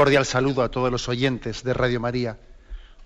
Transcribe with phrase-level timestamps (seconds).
[0.00, 2.38] Cordial saludo a todos los oyentes de Radio María.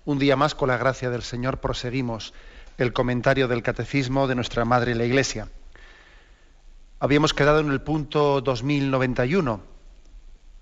[0.05, 2.33] Un día más, con la gracia del Señor, proseguimos
[2.77, 5.49] el comentario del Catecismo de nuestra Madre la Iglesia.
[7.01, 9.59] Habíamos quedado en el punto 2091,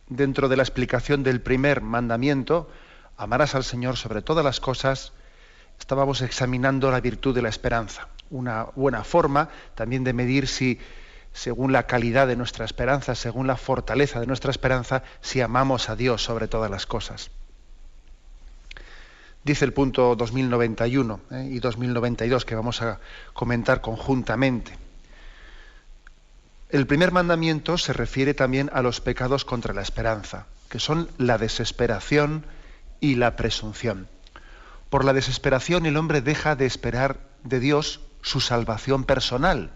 [0.10, 2.68] dentro de la explicación del primer mandamiento,
[3.16, 5.14] amarás al Señor sobre todas las cosas,
[5.78, 10.80] estábamos examinando la virtud de la esperanza, una buena forma también de medir si
[11.34, 15.96] según la calidad de nuestra esperanza, según la fortaleza de nuestra esperanza, si amamos a
[15.96, 17.32] Dios sobre todas las cosas.
[19.44, 21.50] Dice el punto 2091 ¿eh?
[21.52, 23.00] y 2092 que vamos a
[23.34, 24.78] comentar conjuntamente.
[26.70, 31.38] El primer mandamiento se refiere también a los pecados contra la esperanza, que son la
[31.38, 32.46] desesperación
[33.00, 34.08] y la presunción.
[34.90, 39.72] Por la desesperación el hombre deja de esperar de Dios su salvación personal,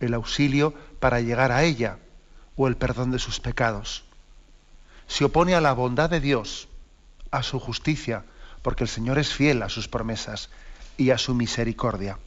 [0.00, 1.98] el auxilio para llegar a ella
[2.56, 4.04] o el perdón de sus pecados.
[5.06, 6.68] Se opone a la bondad de Dios,
[7.30, 8.24] a su justicia,
[8.62, 10.50] porque el Señor es fiel a sus promesas
[10.96, 12.18] y a su misericordia.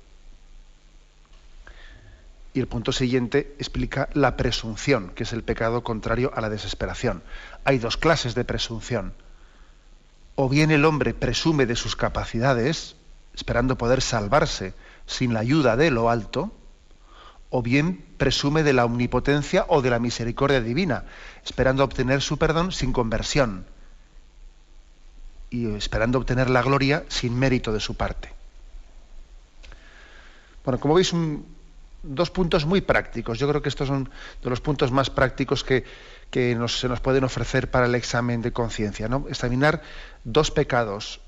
[2.53, 7.23] Y el punto siguiente explica la presunción, que es el pecado contrario a la desesperación.
[7.63, 9.13] Hay dos clases de presunción.
[10.35, 12.95] O bien el hombre presume de sus capacidades,
[13.33, 14.73] esperando poder salvarse
[15.07, 16.51] sin la ayuda de lo alto,
[17.55, 21.03] o bien presume de la omnipotencia o de la misericordia divina,
[21.45, 23.67] esperando obtener su perdón sin conversión
[25.51, 28.33] y esperando obtener la gloria sin mérito de su parte.
[30.65, 31.13] Bueno, como veis,
[32.01, 33.37] dos puntos muy prácticos.
[33.37, 34.09] Yo creo que estos son
[34.41, 35.85] de los puntos más prácticos que,
[36.31, 36.55] se
[36.89, 39.07] nos pueden ofrecer para el examen de conciencia.
[39.07, 39.27] ¿no?
[39.29, 39.83] Examinar
[40.23, 41.21] dos pecados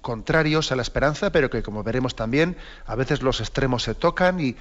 [0.00, 2.56] contrarios a la esperanza, pero que, como veremos también,
[2.86, 4.56] a veces los extremos se tocan y,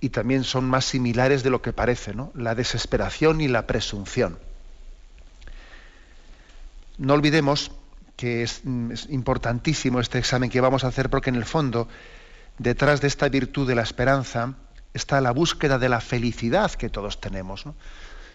[0.00, 2.32] y también son más similares de lo que parece, ¿no?
[2.34, 4.38] la desesperación y la presunción.
[6.96, 7.72] No olvidemos
[8.16, 8.62] que es,
[9.08, 11.88] importantísimo este examen que vamos a hacer porque en el fondo,
[12.58, 14.54] detrás de esta virtud de la esperanza,
[14.94, 17.64] está la búsqueda de la felicidad que todos tenemos.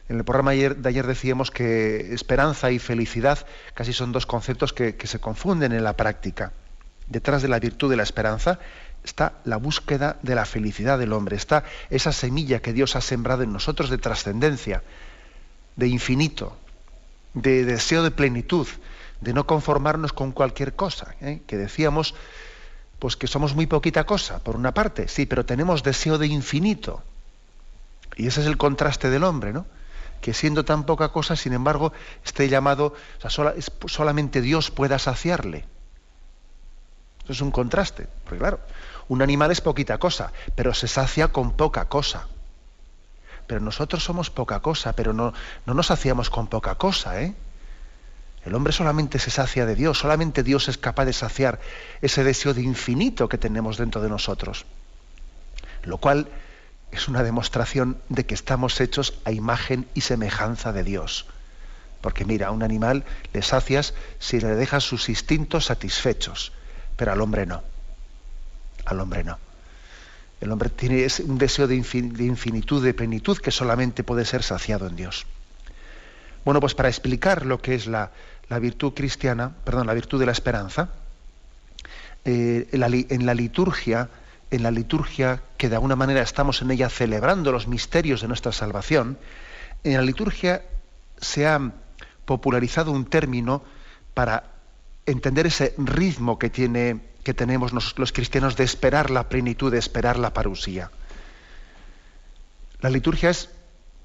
[0.08, 4.96] En el programa de ayer decíamos que esperanza y felicidad casi son dos conceptos que
[5.04, 6.54] se confunden en la práctica.
[7.08, 8.60] Detrás de la virtud de la esperanza
[9.06, 13.44] está la búsqueda de la felicidad del hombre, está esa semilla que Dios ha sembrado
[13.44, 14.84] en nosotros de trascendencia,
[15.76, 16.58] de infinito,
[17.34, 18.68] de deseo de plenitud,
[19.22, 21.42] de no conformarnos con cualquier cosa, ¿eh?
[21.46, 22.16] que decíamos
[23.00, 27.04] pues que somos muy poquita cosa, por una parte, sí, pero tenemos deseo de infinito.
[28.16, 29.66] Y ese es el contraste del hombre, ¿no?
[30.22, 31.92] Que siendo tan poca cosa, sin embargo,
[32.24, 33.54] esté llamado, o sea,
[33.88, 35.66] solamente Dios pueda saciarle.
[37.26, 38.60] Eso es un contraste, porque claro,
[39.08, 42.28] un animal es poquita cosa, pero se sacia con poca cosa.
[43.48, 45.34] Pero nosotros somos poca cosa, pero no,
[45.66, 47.36] no nos saciamos con poca cosa, ¿eh?
[48.46, 51.60] El hombre solamente se sacia de Dios, solamente Dios es capaz de saciar
[52.02, 54.66] ese deseo de infinito que tenemos dentro de nosotros.
[55.84, 56.28] Lo cual
[56.92, 61.26] es una demostración de que estamos hechos a imagen y semejanza de Dios.
[62.02, 66.52] Porque mira, a un animal le sacias si le dejas sus instintos satisfechos,
[66.98, 67.64] pero al hombre no.
[68.86, 69.38] Al hombre no.
[70.42, 74.96] El hombre tiene un deseo de, infinitud, de plenitud, que solamente puede ser saciado en
[74.96, 75.26] Dios.
[76.44, 78.12] Bueno, pues para explicar lo que es la,
[78.50, 80.90] virtud cristiana, perdón, la virtud de la esperanza,
[82.26, 82.80] eh, en,
[83.26, 84.10] la, liturgia,
[84.52, 88.52] en la liturgia que de alguna manera estamos en ella celebrando los misterios de nuestra
[88.52, 89.18] salvación,
[89.84, 90.64] en la liturgia
[91.20, 91.72] se ha
[92.26, 93.64] popularizado un término
[94.14, 94.52] para
[95.06, 100.20] entender ese ritmo que tiene que tenemos los cristianos de esperar la plenitud, de esperar
[100.20, 100.92] la parusía.
[102.82, 103.50] La liturgia es,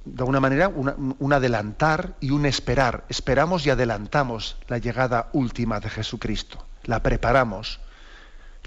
[0.07, 3.05] de alguna manera, un adelantar y un esperar.
[3.11, 6.65] Esperamos y adelantamos la llegada última de Jesucristo.
[6.85, 7.79] La preparamos.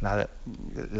[0.02, 0.30] La,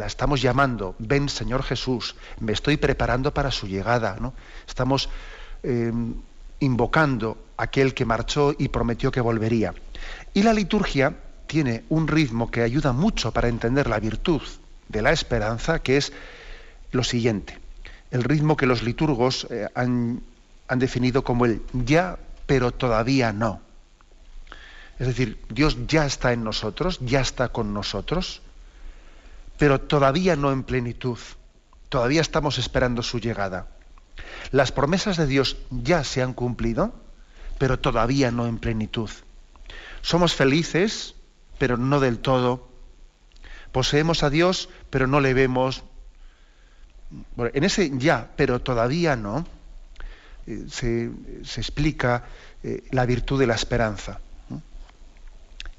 [0.04, 4.16] estamos llamando, ven Señor Jesús, me estoy preparando para su llegada.
[4.18, 4.34] ¿no?
[4.66, 5.08] Estamos
[5.62, 6.14] em,
[6.58, 9.74] invocando a aquel que marchó y prometió que volvería.
[10.32, 11.14] Y la liturgia
[11.46, 14.42] tiene un ritmo que ayuda mucho para entender la virtud
[14.88, 16.12] de la esperanza, que es
[16.92, 17.58] lo siguiente.
[18.10, 20.22] El ritmo que los liturgos eh, han,
[20.76, 23.60] definido como el ya pero todavía no.
[24.98, 28.42] Es decir, Dios ya está en nosotros, ya está con nosotros,
[29.58, 31.18] pero todavía no en plenitud.
[31.88, 33.66] Todavía estamos esperando su llegada.
[34.52, 36.94] Las promesas de Dios ya se han cumplido,
[37.58, 39.10] pero todavía no en plenitud.
[40.02, 41.13] Somos felices,
[41.58, 42.68] pero no del todo.
[43.72, 45.82] Poseemos a Dios, pero no le vemos.
[47.36, 49.46] en ese ya, pero todavía no,
[50.46, 51.10] eh, se,
[51.60, 52.24] explica
[52.62, 54.20] eh, la virtud de la esperanza.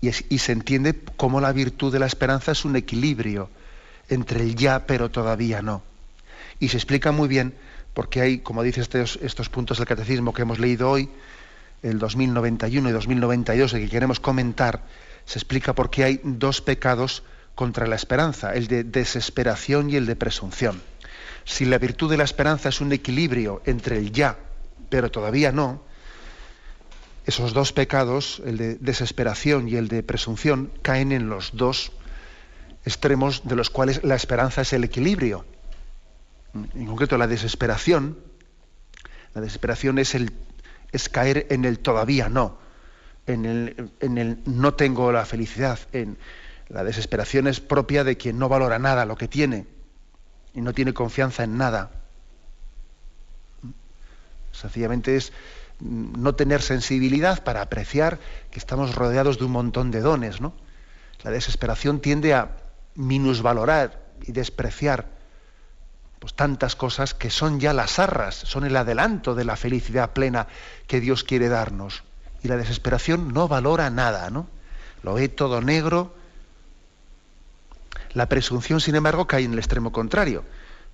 [0.01, 3.50] Y, y, se entiende cómo la virtud de la esperanza es un equilibrio
[4.10, 5.81] entre el ya, pero todavía no.
[6.60, 7.56] Y se explica muy bien
[7.95, 11.10] porque hay, como dice estos, estos puntos del catecismo que hemos leído hoy,
[11.81, 14.81] el 2091 y 2092, el que queremos comentar,
[15.25, 17.24] se explica por qué hay dos pecados
[17.56, 20.81] contra la esperanza, el de desesperación y el de presunción.
[21.45, 24.38] Si la virtud de la esperanza es un equilibrio entre el ya,
[24.89, 25.83] pero todavía no,
[27.25, 31.92] esos dos pecados, el de desesperación y el de presunción, caen en los dos
[32.86, 35.45] extremos de los cuales la esperanza es el equilibrio
[36.56, 38.18] en concreto la desesperación,
[39.33, 40.31] la desesperación es, el,
[40.92, 42.57] es caer en el todavía no,
[43.27, 46.18] en el, no tengo la felicidad, en,
[46.68, 49.68] la desesperación es propia de quien no valora nada lo que tiene
[50.54, 51.92] y no tiene confianza en nada.
[54.51, 55.31] Sencillamente es
[55.80, 58.19] no tener sensibilidad para apreciar
[58.50, 60.54] que estamos rodeados de un montón de dones, ¿no?
[61.24, 62.57] La desesperación tiende a
[62.95, 65.07] minusvalorar y despreciar
[66.19, 70.48] pues tantas cosas que son ya las arras, son el adelanto de la felicidad plena
[70.88, 72.04] que Dios quiere darnos.
[72.45, 74.45] Y la desesperación no valora nada, ¿no?
[75.01, 76.13] Lo ve todo negro.
[78.13, 80.44] La presunción, sin embargo, cae en el extremo contrario.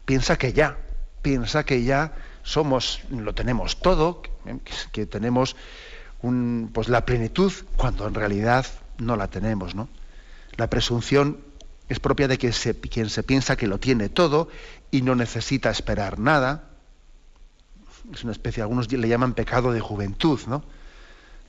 [0.06, 0.78] Piensa que ya,
[1.22, 2.14] piensa que ya
[2.44, 4.22] somos, lo tenemos todo,
[4.94, 5.58] que, tenemos
[6.72, 8.66] pues la plenitud, cuando en realidad
[8.98, 9.90] no la tenemos, ¿no?
[10.56, 11.40] La presunción
[11.90, 14.48] es propia de quien se, quien se piensa que lo tiene todo
[14.90, 16.70] y no necesita esperar nada.
[18.14, 20.64] Es una especie, algunos le llaman pecado de juventud, ¿no?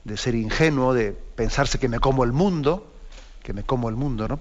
[0.03, 2.91] De ser ingenuo, de pensarse que me como el mundo,
[3.41, 4.39] que me como el mundo, ¿no?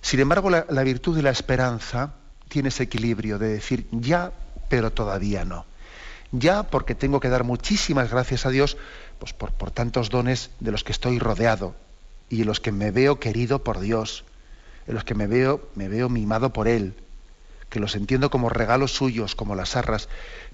[0.00, 2.14] Sin embargo, la, virtud de la esperanza
[2.48, 4.32] tiene ese equilibrio de decir ya,
[4.68, 5.64] pero todavía no.
[6.30, 8.76] Ya porque tengo que dar muchísimas gracias a Dios
[9.18, 11.74] pues por, por tantos dones de los que estoy rodeado
[12.28, 14.24] y de los que me veo querido por Dios
[14.86, 16.94] en los que me veo, me veo mimado por Él,
[17.70, 20.08] que los entiendo como regalos suyos, como las arras,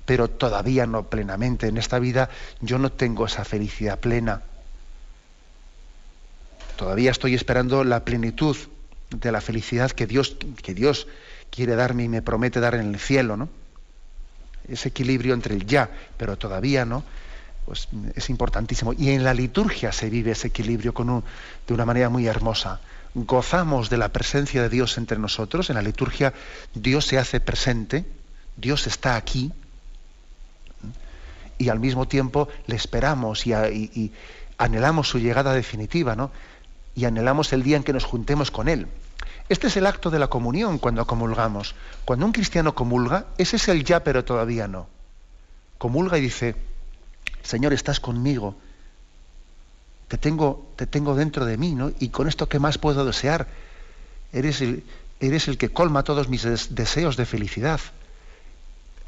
[0.05, 1.69] pero todavía no plenamente.
[1.69, 2.31] En esta vida
[2.61, 4.43] yo no tengo esa felicidad plena.
[6.77, 8.57] Todavía estoy esperando la plenitud
[9.11, 11.07] de la felicidad que Dios, que Dios
[11.51, 13.49] quiere darme y me promete dar en el cielo, ¿no?
[14.69, 17.03] Ese equilibrio entre el ya, pero todavía no,
[17.67, 18.93] pues es importantísimo.
[18.93, 21.25] Y en la liturgia se vive ese equilibrio con
[21.67, 22.81] de una manera muy hermosa
[23.15, 26.33] gozamos de la presencia de Dios entre nosotros, en la liturgia
[26.75, 28.05] Dios se hace presente,
[28.57, 29.53] Dios está aquí,
[31.61, 33.53] y al mismo tiempo le esperamos y,
[34.57, 36.31] anhelamos su llegada definitiva, ¿no?
[36.95, 38.87] Y anhelamos el día en que nos juntemos con Él.
[39.51, 41.75] Este es el acto de la comunión cuando comulgamos.
[42.07, 44.87] Cuando un cristiano comulga, ese es el ya, pero todavía no.
[45.77, 46.57] Comulga y dice,
[47.43, 48.55] Señor, estás conmigo,
[50.09, 51.93] te tengo, te tengo dentro de mí, ¿no?
[51.99, 53.49] Y con esto, ¿qué más puedo desear?
[54.33, 54.83] Eres el,
[55.21, 56.43] eres el que colma todos mis
[56.75, 57.81] deseos de felicidad,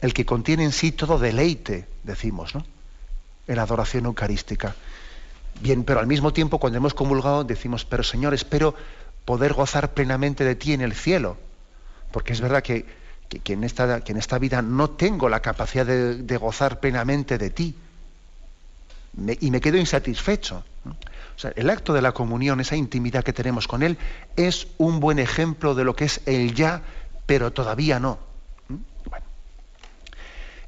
[0.02, 2.66] el que contiene en sí todo deleite, decimos, ¿no?
[3.48, 4.74] En la adoración eucarística.
[5.60, 8.74] Bien, pero al mismo tiempo, cuando hemos comulgado, decimos, pero Señor, espero
[9.24, 11.38] poder gozar plenamente de ti en el cielo.
[12.10, 12.84] Porque es verdad que,
[13.28, 17.48] que, en, esta, que en, esta, vida no tengo la capacidad de, gozar plenamente de
[17.48, 17.74] ti.
[19.40, 20.64] y me quedo insatisfecho
[21.56, 23.98] el acto de la comunión, esa intimidad que tenemos con Él,
[24.36, 26.82] es un buen ejemplo de lo que es el ya,
[27.26, 28.18] pero todavía no.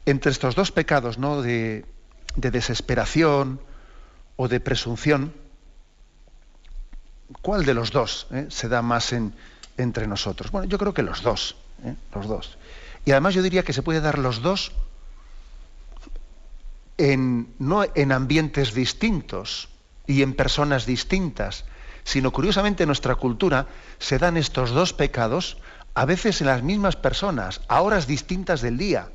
[0.06, 1.42] Entre estos dos pecados, ¿no?
[1.42, 1.84] De,
[2.36, 3.60] desesperación
[4.36, 5.32] o de presunción,
[7.42, 9.32] ¿cuál de los dos eh, se da más en,
[9.76, 10.50] entre nosotros?
[10.50, 11.94] Bueno, yo creo que los dos, ¿eh?
[12.14, 12.58] los dos.
[13.04, 14.72] Y además yo diría que se puede dar los dos
[16.98, 19.68] en, no en ambientes distintos,
[20.06, 21.64] y en personas distintas,
[22.04, 23.66] sino curiosamente en nuestra cultura
[23.98, 25.56] se dan estos dos pecados
[25.94, 29.08] a veces en las mismas personas, a horas distintas del día.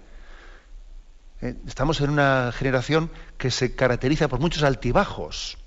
[1.42, 5.58] Eh, estamos en una generación que se caracteriza por muchos altibajos.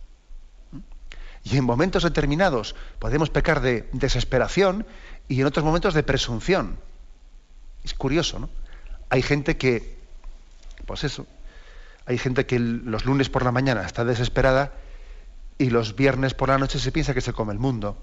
[1.45, 4.87] Y en momentos determinados podemos pecar de desesperación
[5.29, 6.79] y en otros momentos de presunción.
[7.83, 8.51] Es curioso, ¿no?
[9.09, 9.99] Hay gente que,
[10.87, 11.27] pues eso,
[12.07, 14.73] hay gente que los lunes por la mañana está desesperada
[15.59, 17.97] y los viernes por la noche se piensa que se come el mundo.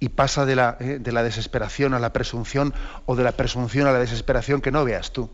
[0.00, 2.74] Y pasa de la, eh, de la desesperación a la presunción
[3.06, 5.30] o de la presunción a la desesperación que no veas tú.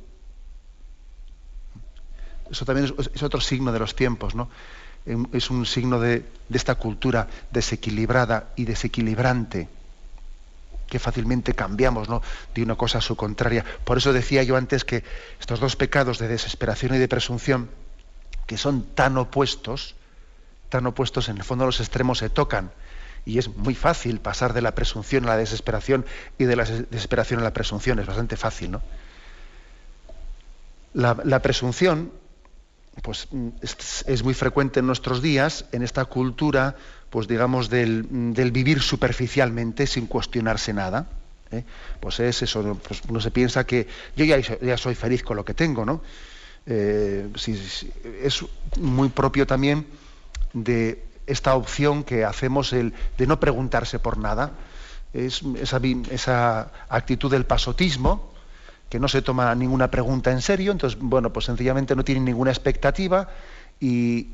[2.50, 4.48] Eso también es, otro signo de los tiempos, ¿no?
[5.32, 9.68] Es un signo de, esta cultura desequilibrada y desequilibrante
[10.88, 12.20] que fácilmente cambiamos ¿no?
[12.52, 13.64] de una cosa a su contraria.
[13.84, 15.04] Por eso decía yo antes que
[15.38, 17.70] estos dos pecados de desesperación y de presunción,
[18.46, 19.94] que son tan opuestos,
[20.68, 22.72] tan opuestos, en el fondo los extremos se tocan.
[23.24, 26.04] Y es muy fácil pasar de la presunción a la desesperación
[26.38, 28.82] y de la desesperación a la presunción, es bastante fácil, ¿no?
[30.92, 32.10] La presunción
[33.02, 33.28] pues,
[34.06, 36.76] es, muy frecuente en nuestros días, en esta cultura,
[37.10, 38.02] pues digamos, del,
[38.52, 41.08] vivir superficialmente sin cuestionarse nada.
[41.50, 41.64] ¿eh?
[42.00, 45.54] Pues es eso, pues uno se piensa que yo ya, soy feliz con lo que
[45.54, 46.02] tengo, ¿no?
[46.66, 47.28] Eh,
[48.22, 48.44] es
[48.78, 49.86] muy propio también
[50.52, 54.52] de esta opción que hacemos el, de no preguntarse por nada.
[55.12, 55.80] Es esa,
[56.10, 58.29] esa actitud del pasotismo,
[58.90, 62.50] que no se toma ninguna pregunta en serio, entonces, bueno, pues sencillamente no tiene ninguna
[62.50, 63.28] expectativa
[63.78, 64.26] y,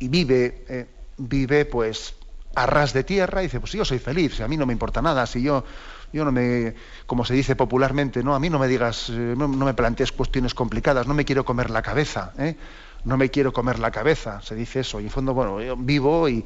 [0.00, 0.86] vive, eh,
[1.18, 2.14] vive pues
[2.54, 5.02] a ras de tierra y dice, pues yo soy feliz, a mí no me importa
[5.02, 5.64] nada, si yo,
[6.12, 6.74] yo no me,
[7.06, 10.54] como se dice popularmente, no, a mí no me digas, eh, no, me plantees cuestiones
[10.54, 12.56] complicadas, no me quiero comer la cabeza, ¿eh?
[13.04, 16.28] no me quiero comer la cabeza, se dice eso, y en fondo, bueno, yo vivo
[16.28, 16.44] y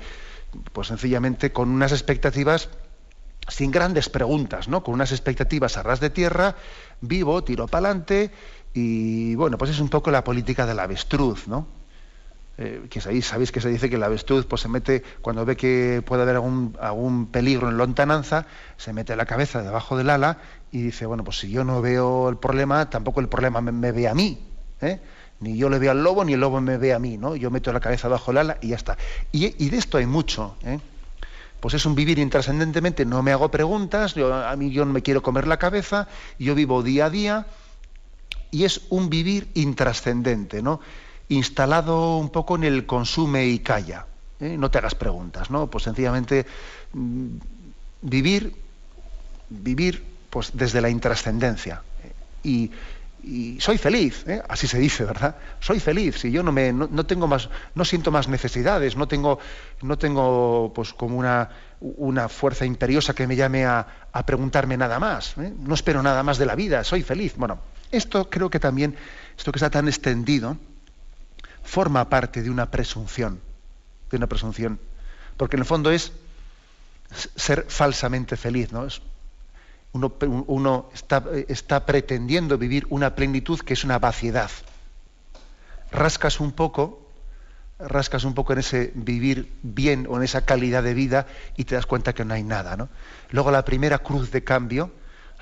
[0.72, 2.70] pues sencillamente con unas expectativas
[3.48, 4.82] sin grandes preguntas, ¿no?
[4.82, 6.54] Con unas expectativas a ras de tierra,
[7.00, 8.31] vivo, tiro para adelante
[8.75, 11.67] y bueno, pues es un poco la política del avestruz, ¿no?
[12.61, 15.57] Eh, que ahí sabéis que se dice que el avestruz pues se mete cuando ve
[15.57, 20.38] que puede haber algún, algún peligro en lontananza, se mete la cabeza debajo del ala
[20.73, 24.09] y dice, bueno, pues si yo no veo el problema, tampoco el problema me, ve
[24.09, 24.40] a mí,
[24.81, 25.00] ¿eh?
[25.38, 27.37] ni yo le veo al lobo ni el lobo me ve a mí, ¿no?
[27.37, 28.99] Yo meto la cabeza debajo del ala y ya está.
[29.31, 30.81] Y, y de esto hay mucho, ¿eh?
[31.60, 35.22] Pues es un vivir intrascendentemente, no me hago preguntas, a mí yo no me quiero
[35.22, 37.46] comer la cabeza, yo vivo día a día,
[38.50, 40.80] y es un vivir intrascendente, ¿no?
[41.28, 44.06] instalado un poco en el consume y calla.
[44.40, 44.56] ¿eh?
[44.58, 45.68] No te hagas preguntas, ¿no?
[45.68, 46.46] Pues sencillamente
[46.92, 47.28] mm,
[48.02, 48.56] vivir,
[49.50, 51.82] vivir pues desde la intrascendencia.
[52.42, 52.70] Y,
[53.22, 54.42] y soy feliz, ¿eh?
[54.48, 55.37] así se dice, ¿verdad?
[55.60, 59.38] Soy feliz, si yo no me no, tengo más, no siento más necesidades, no tengo,
[59.82, 63.87] no tengo pues como una, una fuerza imperiosa que me llame a,
[64.26, 65.52] preguntarme nada más, ¿eh?
[65.58, 67.34] no espero nada más de la vida, soy feliz.
[67.37, 67.60] Bueno,
[67.90, 68.96] esto creo que también,
[69.37, 70.56] esto que está tan extendido,
[71.62, 73.40] forma parte de una presunción,
[74.10, 74.78] de una presunción,
[75.37, 76.12] porque en el fondo es
[77.37, 78.87] ser falsamente feliz, ¿no?
[79.92, 84.50] Uno, está, pretendiendo vivir una plenitud que es una vaciedad.
[85.90, 87.11] Rascas un poco,
[87.78, 91.26] rascas un poco en ese vivir bien o en esa calidad de vida
[91.57, 92.76] y te das cuenta que no hay nada.
[92.76, 92.88] ¿no?
[93.30, 94.92] Luego la primera cruz de cambio,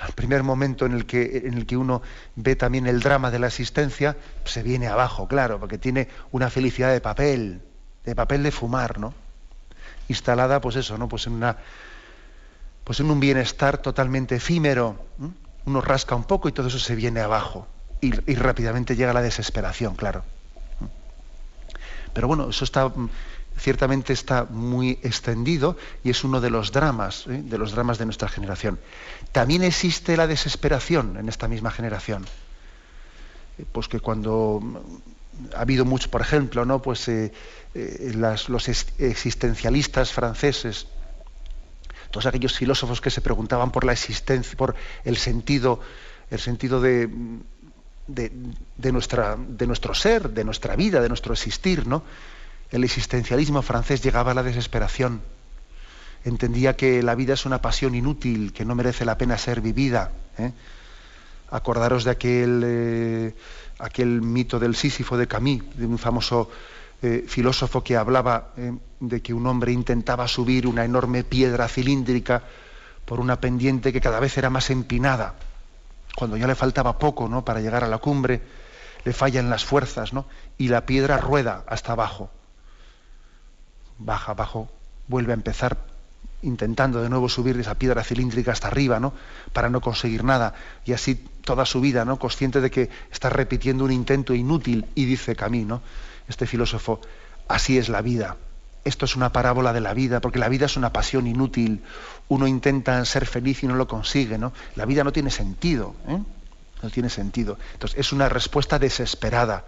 [0.07, 2.03] el primer momento en el, que, en el que uno
[2.37, 6.93] ve también el drama de la existencia, se viene abajo, claro, porque tiene una felicidad
[6.93, 7.63] de papel,
[8.05, 9.15] de papel de fumar, ¿no?
[10.09, 11.09] Instalada, pues eso, ¿no?
[11.09, 11.57] Pues en una
[12.87, 14.97] pues en un bienestar totalmente efímero.
[15.65, 17.67] Uno rasca un poco y todo eso se viene abajo.
[18.01, 20.23] Y, rápidamente llega la desesperación, claro.
[22.13, 22.93] Pero bueno, eso está
[23.59, 27.43] ciertamente está muy extendido y es uno de los dramas, ¿eh?
[27.43, 28.79] de los dramas de nuestra generación.
[29.33, 32.25] También existe la desesperación en esta misma generación.
[33.59, 34.61] Eh, pues que cuando
[35.57, 36.83] ha habido mucho, por ejemplo, ¿no?
[36.83, 37.33] pues, eh,
[38.15, 40.87] los existencialistas franceses
[42.11, 45.81] todos aquellos filósofos que se preguntaban por la existencia, por el sentido,
[46.31, 47.09] el sentido de,
[48.07, 52.03] de, nuestra, de nuestro ser, de nuestra vida, de nuestro existir, ¿no?
[52.71, 55.23] El existencialismo francés llegaba a la desesperación.
[56.25, 60.11] Entendía que la vida es una pasión inútil, que no merece la pena ser vivida.
[60.39, 60.53] ¿eh?
[61.51, 63.35] Acordaros de aquel, eh,
[63.79, 66.51] aquel mito del Sísifo de Camille, de un famoso
[67.03, 72.43] eh, filósofo que hablaba eh, de que un hombre intentaba subir una enorme piedra cilíndrica
[73.05, 75.35] por una pendiente que cada vez era más empinada.
[76.17, 77.45] Cuando ya le faltaba poco ¿no?
[77.45, 78.41] para llegar a la cumbre,
[79.05, 80.25] le fallan las fuerzas ¿no?
[80.57, 82.31] y la piedra rueda hasta abajo.
[83.99, 84.69] Baja abajo,
[85.07, 85.77] vuelve a empezar
[86.43, 89.13] intentando de nuevo subir esa piedra cilíndrica hasta arriba, ¿no?
[89.53, 90.55] Para no conseguir nada.
[90.85, 92.19] Y así toda su vida, ¿no?
[92.19, 95.83] Consciente de que está repitiendo un intento inútil y dice camino
[96.29, 97.01] este filósofo,
[97.49, 98.37] así es la vida.
[98.85, 101.83] Esto es una parábola de la vida, porque la vida es una pasión inútil.
[102.29, 104.53] Uno intenta ser feliz y no lo consigue, ¿no?
[104.77, 106.19] La vida no tiene sentido, ¿eh?
[106.83, 107.59] No tiene sentido.
[107.73, 109.65] Entonces, es una respuesta desesperada.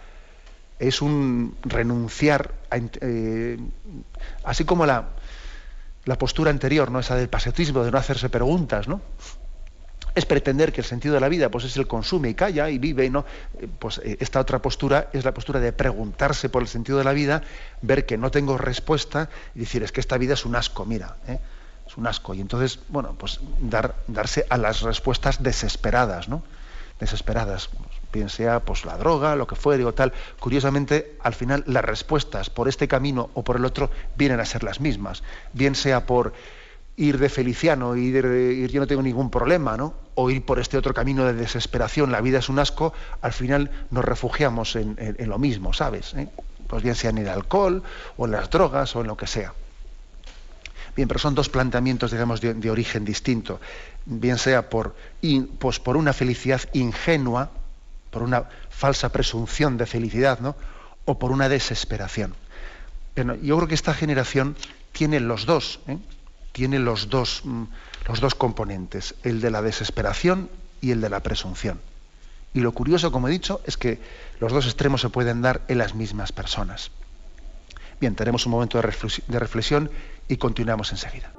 [0.78, 3.58] es un renunciar, eh,
[4.44, 5.08] así como la,
[6.04, 7.00] la postura anterior, ¿no?
[7.00, 9.00] esa del pasetismo, de no hacerse preguntas, ¿no?
[10.14, 12.78] Es pretender que el sentido de la vida pues es el consume y calla y
[12.78, 13.24] vive y no
[13.58, 17.04] eh, pues eh, esta otra postura es la postura de preguntarse por el sentido de
[17.04, 17.42] la vida
[17.82, 21.16] ver que no tengo respuesta y decir es que esta vida es un asco mira
[21.86, 26.42] es un asco y entonces bueno pues dar, darse a las respuestas desesperadas no
[26.98, 27.70] desesperadas.
[28.12, 32.50] Bien sea pues la droga, lo que fuere o tal, curiosamente al final las respuestas
[32.50, 35.22] por este camino o por el otro vienen a ser las mismas,
[35.52, 36.32] bien sea por
[36.98, 39.94] ir de feliciano, ir, ir yo no tengo ningún problema, ¿no?
[40.20, 43.70] o ir por este otro camino de desesperación, la vida es un asco, al final
[43.92, 46.12] nos refugiamos en, lo mismo, ¿sabes?
[46.14, 46.28] ¿Eh?
[46.66, 47.84] Pues bien sea en el alcohol
[48.16, 49.54] o en las drogas o en lo que sea.
[50.96, 53.60] Bien, pero son dos planteamientos, digamos, de, origen distinto.
[54.06, 54.96] Bien sea por,
[55.60, 57.52] pues por una felicidad ingenua,
[58.10, 60.56] por una falsa presunción de felicidad, ¿no?
[61.04, 62.34] o por una desesperación.
[63.14, 64.56] Pero yo creo que esta generación
[64.90, 65.98] tiene los dos, ¿eh?
[66.58, 67.62] Tiene los dos, mm,
[68.08, 70.50] los dos componentes, el de la desesperación
[70.80, 71.78] y el de la presunción.
[72.52, 74.00] Y lo curioso, como he dicho, es que
[74.40, 76.90] los dos extremos se pueden dar en las mismas personas.
[78.00, 79.88] Bien, tenemos un momento de reflexión
[80.26, 81.32] y continuamos enseguida.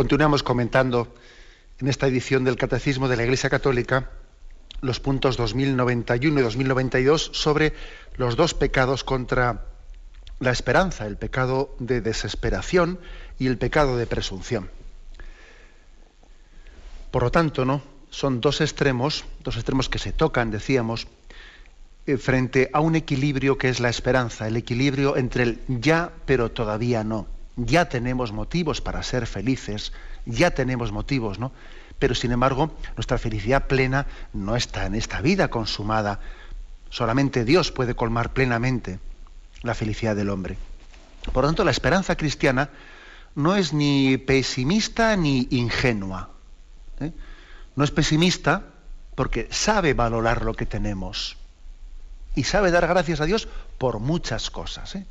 [0.00, 1.12] Continuamos comentando
[1.78, 4.08] en esta edición del Catecismo de la Iglesia Católica
[4.80, 7.74] los puntos 2091 y 2092 sobre
[8.16, 9.66] los dos pecados contra
[10.38, 12.98] la esperanza, el pecado de desesperación
[13.38, 14.70] y el pecado de presunción.
[17.10, 17.82] Por lo tanto, ¿no?
[18.08, 21.08] Son dos extremos, dos extremos que se tocan, decíamos,
[22.06, 26.50] eh, frente a un equilibrio que es la esperanza, el equilibrio entre el ya pero
[26.50, 29.92] todavía no ya tenemos motivos para ser felices,
[30.26, 31.52] ya tenemos motivos, ¿no?
[31.98, 36.20] Pero sin embargo, nuestra felicidad plena no está en esta vida consumada.
[36.88, 38.98] Solamente Dios puede colmar plenamente
[39.62, 40.56] la felicidad del hombre.
[41.32, 42.70] Por lo tanto, la esperanza cristiana
[43.34, 46.30] no es ni pesimista ni ingenua.
[47.00, 47.12] ¿eh?
[47.76, 48.64] No es pesimista
[49.14, 51.36] porque sabe valorar lo que tenemos
[52.34, 54.94] y sabe dar gracias a Dios por muchas cosas.
[54.94, 55.06] ¿eh?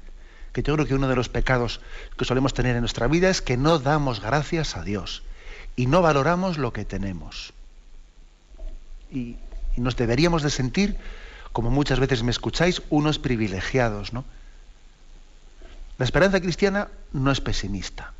[0.53, 1.81] Que yo creo que uno de los pecados
[2.17, 5.23] que solemos tener en nuestra vida es que no damos gracias a Dios
[5.75, 7.53] y no valoramos lo que tenemos.
[9.11, 9.37] Y,
[9.77, 10.97] nos deberíamos de sentir,
[11.53, 14.25] como muchas veces me escucháis, unos privilegiados, ¿no?
[15.97, 18.11] La esperanza cristiana no es pesimista,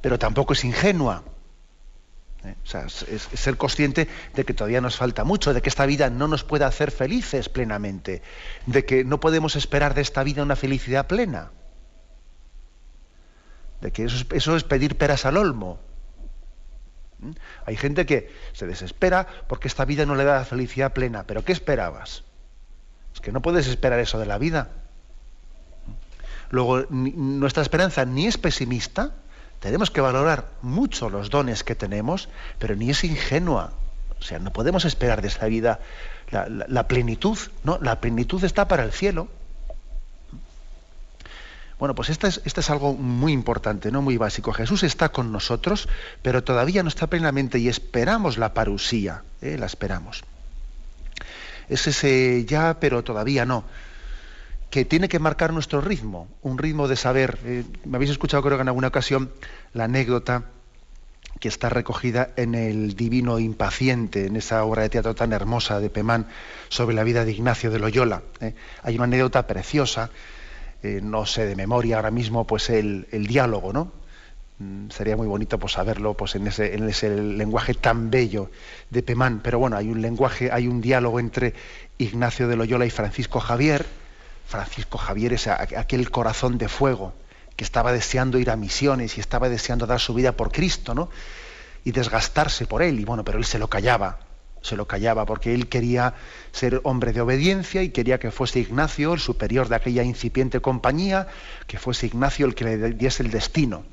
[0.00, 1.22] pero tampoco es ingenua.
[2.44, 2.54] ¿Eh?
[3.08, 6.44] es, ser consciente de que todavía nos falta mucho, de que esta vida no nos
[6.44, 8.22] puede hacer felices plenamente,
[8.66, 11.50] de que no podemos esperar de esta vida una felicidad plena,
[13.80, 15.78] de que eso es, pedir peras al olmo.
[17.18, 17.32] ¿Mm?
[17.66, 21.44] Hay gente que se desespera porque esta vida no le da la felicidad plena, pero
[21.44, 22.24] ¿qué esperabas?
[23.12, 24.70] Es que no puedes esperar eso de la vida.
[26.50, 29.12] Luego, nuestra esperanza ni es pesimista,
[29.64, 33.72] tenemos que valorar mucho los dones que tenemos, pero ni es ingenua.
[34.20, 35.80] O sea, no podemos esperar de esta vida
[36.30, 37.78] la, plenitud, ¿no?
[37.80, 39.26] La plenitud está para el cielo.
[41.78, 44.02] Bueno, pues esto es, es, algo muy importante, ¿no?
[44.02, 44.52] Muy básico.
[44.52, 45.88] Jesús está con nosotros,
[46.20, 49.56] pero todavía no está plenamente y esperamos la parusía, ¿eh?
[49.56, 50.24] la esperamos.
[51.70, 53.64] Es ese ya, pero todavía no.
[54.74, 57.38] Que tiene que marcar nuestro ritmo, un ritmo de saber.
[57.44, 59.30] Eh, me habéis escuchado, creo que en alguna ocasión,
[59.72, 60.46] la anécdota
[61.38, 65.90] que está recogida en el Divino Impaciente, en esa obra de teatro tan hermosa de
[65.90, 66.26] Pemán
[66.70, 68.24] sobre la vida de Ignacio de Loyola.
[68.40, 68.56] ¿eh?
[68.82, 70.10] Hay una anécdota preciosa,
[70.82, 73.92] eh, no sé de memoria ahora mismo, pues el, diálogo, ¿no?
[74.58, 78.50] Mm, sería muy bonito pues, saberlo pues, en, ese, en ese lenguaje tan bello
[78.90, 79.38] de Pemán.
[79.40, 81.54] Pero bueno, hay un lenguaje, hay un diálogo entre
[81.96, 83.86] Ignacio de Loyola y Francisco Javier.
[84.46, 87.14] Francisco Javier es aquel corazón de fuego,
[87.56, 91.08] que estaba deseando ir a misiones y estaba deseando dar su vida por Cristo, ¿no?
[91.84, 93.00] Y desgastarse por él.
[93.00, 94.18] Y bueno, pero él se lo callaba,
[94.62, 96.14] se lo callaba porque él quería
[96.50, 101.28] ser hombre de obediencia y quería que fuese Ignacio, el superior de aquella incipiente compañía,
[101.66, 103.84] que fuese Ignacio el que le diese el destino.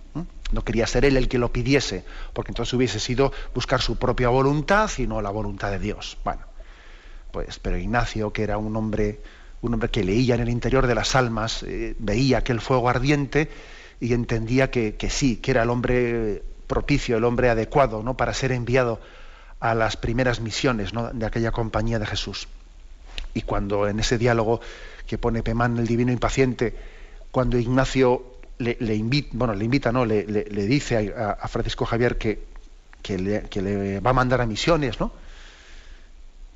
[0.52, 4.30] No quería ser él el que lo pidiese, porque entonces hubiese sido buscar su propia
[4.30, 6.18] voluntad y no la voluntad de Dios.
[6.24, 6.42] Bueno,
[7.32, 9.22] pues, pero Ignacio, que era un hombre
[9.62, 13.50] un hombre que leía en el interior de las almas, eh, veía aquel fuego ardiente
[14.00, 18.18] y entendía que, sí, que era el hombre propicio, el hombre adecuado ¿no?
[18.18, 19.00] para ser enviado
[19.60, 22.48] a las primeras misiones de aquella compañía de Jesús.
[23.36, 24.60] Y cuando en ese diálogo
[25.06, 26.74] que pone Pemán el divino impaciente,
[27.30, 28.24] cuando Ignacio
[28.58, 32.40] le, invita, bueno, le invita, no, le, dice a, Francisco Javier que,
[33.02, 35.12] que, le, va a mandar a misiones, ¿no?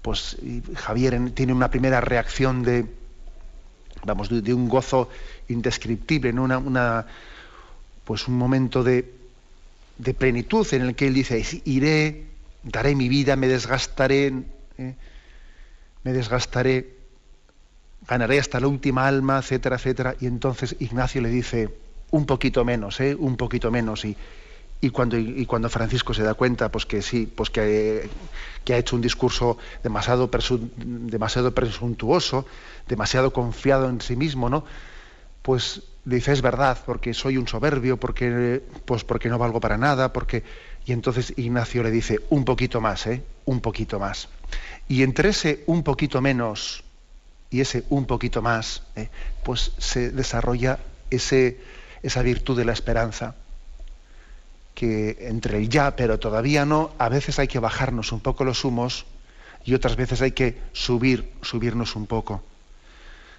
[0.05, 0.37] Pues
[0.75, 2.85] Javier tiene una primera reacción de,
[4.03, 5.09] vamos, de, un gozo
[5.47, 6.43] indescriptible, ¿no?
[6.43, 7.07] una,
[8.03, 9.11] pues un momento de,
[10.15, 12.25] plenitud en el que él dice, iré,
[12.61, 14.31] daré mi vida, me desgastaré,
[14.77, 14.93] ¿eh?
[16.03, 16.93] me desgastaré,
[18.07, 20.15] ganaré hasta la última alma, etcétera, etcétera.
[20.19, 21.73] Y entonces Ignacio le dice,
[22.11, 23.15] un poquito menos, ¿eh?
[23.15, 24.05] un poquito menos.
[24.05, 24.15] Y,
[24.81, 28.09] y cuando, y cuando Francisco se da cuenta pues que sí, pues que,
[28.69, 30.29] ha hecho un discurso demasiado,
[30.77, 32.45] demasiado presuntuoso,
[32.87, 34.65] demasiado confiado en sí mismo, ¿no?
[35.41, 40.13] Pues dice, es verdad, porque soy un soberbio, porque, pues porque no valgo para nada,
[40.13, 40.43] porque...
[40.87, 43.23] Y entonces Ignacio le dice, un poquito más, ¿eh?
[43.45, 44.29] Un poquito más.
[44.87, 46.83] Y entre ese un poquito menos
[47.49, 49.09] y ese un poquito más, ¿eh?
[49.43, 50.77] pues se desarrolla
[51.09, 51.59] ese,
[52.03, 53.35] esa virtud de la esperanza
[54.75, 58.63] que entre el ya, pero todavía no, a veces hay que bajarnos un poco los
[58.65, 59.05] humos
[59.63, 62.43] y otras veces hay que subir, subirnos un poco.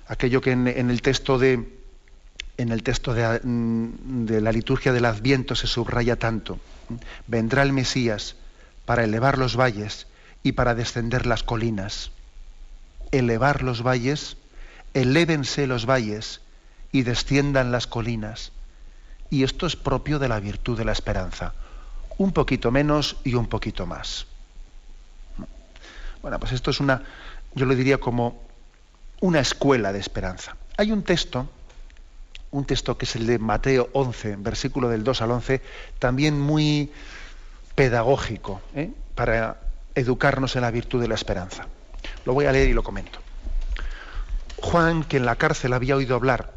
[0.09, 1.77] Aquello que en, el texto de
[2.57, 6.59] en el texto de, mm, de, la liturgia del Adviento se subraya tanto.
[7.27, 8.37] Vendrá el Mesías
[8.87, 10.07] para elevar los valles
[10.43, 12.13] y para descender las colinas.
[13.13, 14.39] Elevar los valles,
[14.95, 16.41] elévense los valles
[16.93, 18.53] y desciendan las colinas.
[19.31, 21.53] Y esto es propio de la virtud de la esperanza.
[22.19, 24.27] Un poquito menos y un poquito más.
[26.23, 27.03] Bueno, pues esto es una,
[27.55, 28.43] yo lo diría como
[29.21, 30.57] una escuela de esperanza.
[30.77, 31.49] Hay un texto,
[32.51, 35.63] un texto que es el de Mateo 11, versículo del 2 al 11,
[35.99, 36.91] también muy
[37.75, 38.91] pedagógico ¿eh?
[39.15, 39.61] para
[39.95, 41.67] educarnos en la virtud de la esperanza.
[42.25, 43.19] Lo voy a leer y lo comento.
[44.57, 46.53] Juan, que en la cárcel había oído hablar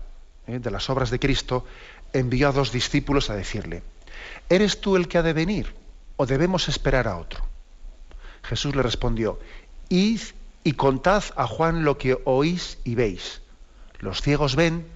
[0.47, 0.59] ¿eh?
[0.59, 1.65] de las obras de Cristo,
[2.13, 3.83] envió a dos discípulos a decirle,
[4.49, 5.73] ¿eres tú el que ha de venir
[6.17, 7.45] o debemos esperar a otro?
[8.43, 9.39] Jesús le respondió,
[9.89, 10.21] id
[10.63, 13.41] y contad a Juan lo que oís y veis.
[13.99, 14.87] Los ciegos ven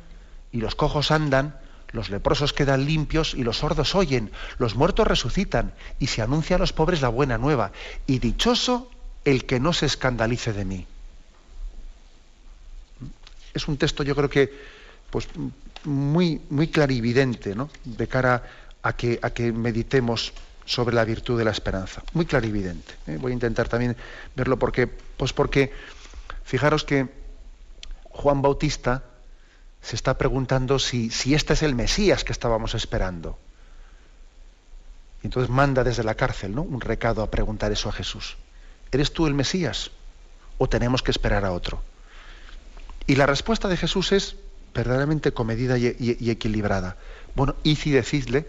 [0.52, 1.60] y los cojos andan,
[1.92, 6.60] los leprosos quedan limpios y los sordos oyen, los muertos resucitan y se anuncia a
[6.60, 7.72] los pobres la buena nueva.
[8.08, 8.90] Y dichoso
[9.26, 10.88] el que no se escandalice de mí.
[13.54, 14.52] Es un texto yo creo que
[15.14, 15.28] pues,
[15.84, 17.70] muy, muy clarividente ¿no?
[17.84, 18.42] de cara
[18.82, 20.34] a que, a que meditemos
[20.66, 22.02] sobre la virtud de la esperanza.
[22.14, 22.96] Muy clarividente.
[23.06, 23.18] ¿eh?
[23.22, 23.96] Voy a intentar también
[24.36, 25.72] verlo porque, pues porque,
[26.44, 27.10] fijaros que
[28.06, 29.04] Juan Bautista
[29.84, 33.38] se está preguntando si, si este es el Mesías que estábamos esperando.
[35.22, 36.64] Y entonces manda desde la cárcel ¿no?
[36.64, 38.36] un recado a preguntar eso a Jesús.
[38.92, 39.92] ¿Eres tú el Mesías?
[40.58, 41.84] ¿O tenemos que esperar a otro?
[43.06, 44.38] Y la respuesta de Jesús es,
[44.74, 46.98] verdaderamente comedida y, equilibrada.
[47.36, 48.48] Bueno, y si decidle,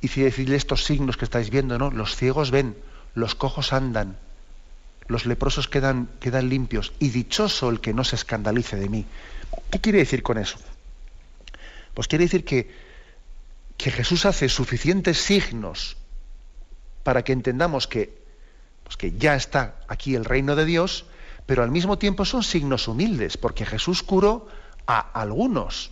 [0.00, 1.90] y si decidle estos signos que estáis viendo, ¿no?
[1.90, 2.76] Los ciegos ven,
[3.14, 4.18] los cojos andan,
[5.06, 9.06] los leprosos quedan, quedan limpios, y dichoso el que no se escandalice de mí.
[9.70, 10.58] ¿Qué quiere decir con eso?
[11.94, 12.70] Pues quiere decir que,
[13.76, 15.96] que Jesús hace suficientes signos
[17.02, 18.18] para que entendamos que,
[18.82, 21.06] pues que ya está aquí el reino de Dios,
[21.46, 24.48] pero al mismo tiempo son signos humildes, porque Jesús curó
[24.86, 25.90] a algunos,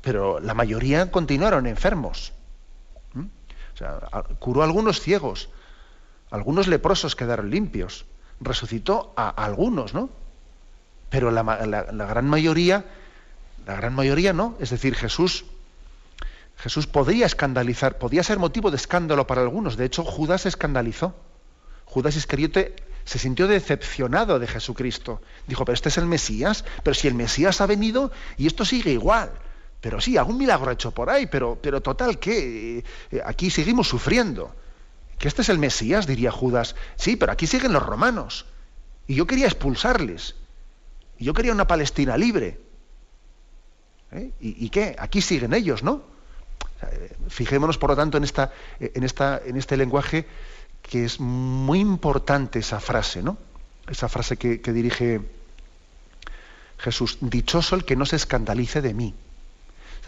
[0.00, 2.32] pero la mayoría continuaron enfermos.
[3.14, 3.26] ¿Mm?
[4.38, 5.48] curó a algunos ciegos,
[6.30, 8.06] algunos leprosos quedaron limpios.
[8.40, 10.10] resucitó a, algunos, ¿no?
[11.08, 12.84] Pero la, gran mayoría,
[13.66, 14.56] la gran mayoría no.
[14.60, 15.44] Es decir, Jesús,
[16.58, 19.76] Jesús podría escandalizar, podía ser motivo de escándalo para algunos.
[19.76, 21.14] De hecho, Judas escandalizó.
[21.86, 25.22] Judas Iscariote se sintió decepcionado de Jesucristo.
[25.46, 28.90] Dijo, pero este es el Mesías, pero si el Mesías ha venido y esto sigue
[28.90, 29.30] igual.
[29.80, 34.52] Pero sí, algún milagro hecho por ahí, pero, pero total, que eh, aquí seguimos sufriendo.
[35.20, 36.74] Que este es el Mesías, diría Judas.
[36.96, 38.46] Sí, pero aquí siguen los romanos.
[39.06, 40.34] Y yo quería expulsarles.
[41.16, 42.58] Y yo quería una Palestina libre.
[44.10, 44.32] ¿Eh?
[44.40, 44.96] ¿Y, qué?
[44.98, 46.16] Aquí siguen ellos, ¿no?
[47.28, 50.26] fijémonos, por lo tanto, en, esta, en, esta, en este lenguaje
[50.88, 53.38] que es muy importante esa frase, ¿no?
[53.88, 55.20] Esa frase que, dirige
[56.78, 59.14] Jesús, dichoso el que no se escandalice de mí.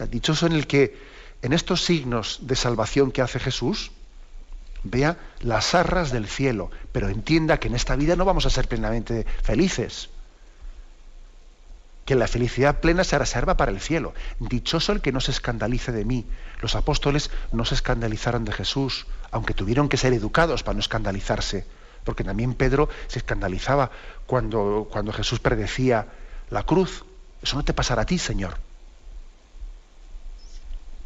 [0.09, 0.97] dichoso en el que
[1.41, 3.91] en estos signos de salvación que hace Jesús,
[4.83, 8.67] vea las arras del cielo, pero entienda que en esta vida no vamos a ser
[8.67, 10.09] plenamente felices
[12.09, 14.15] que la felicidad plena se reserva para el cielo.
[14.39, 16.25] Dichoso el que no se escandalice de mí.
[16.59, 21.67] Los apóstoles no se escandalizaron de Jesús, aunque tuvieron que ser educados para no escandalizarse,
[22.03, 23.91] porque también Pedro se escandalizaba
[24.25, 26.07] cuando, cuando Jesús predecía
[26.49, 27.05] la cruz.
[27.43, 28.57] Eso no te pasará a ti, Señor.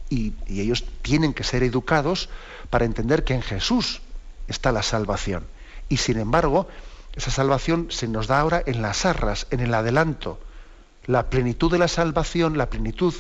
[0.10, 2.30] Y, y ellos tienen que ser educados
[2.70, 4.02] para entender que en Jesús
[4.48, 5.44] está la salvación.
[5.90, 6.70] Y sin embargo,
[7.14, 10.40] esa salvación se nos da ahora en las arras, en el adelanto
[11.06, 13.14] la plenitud de la salvación, la plenitud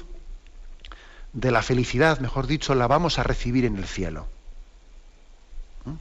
[1.33, 4.27] de la felicidad, mejor dicho, la vamos a recibir en el cielo.
[5.85, 5.95] ¿Mm?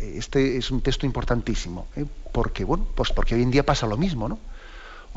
[0.00, 2.04] Este es un texto importantísimo, ¿eh?
[2.32, 4.38] porque bueno, pues porque hoy en día pasa lo mismo, ¿no?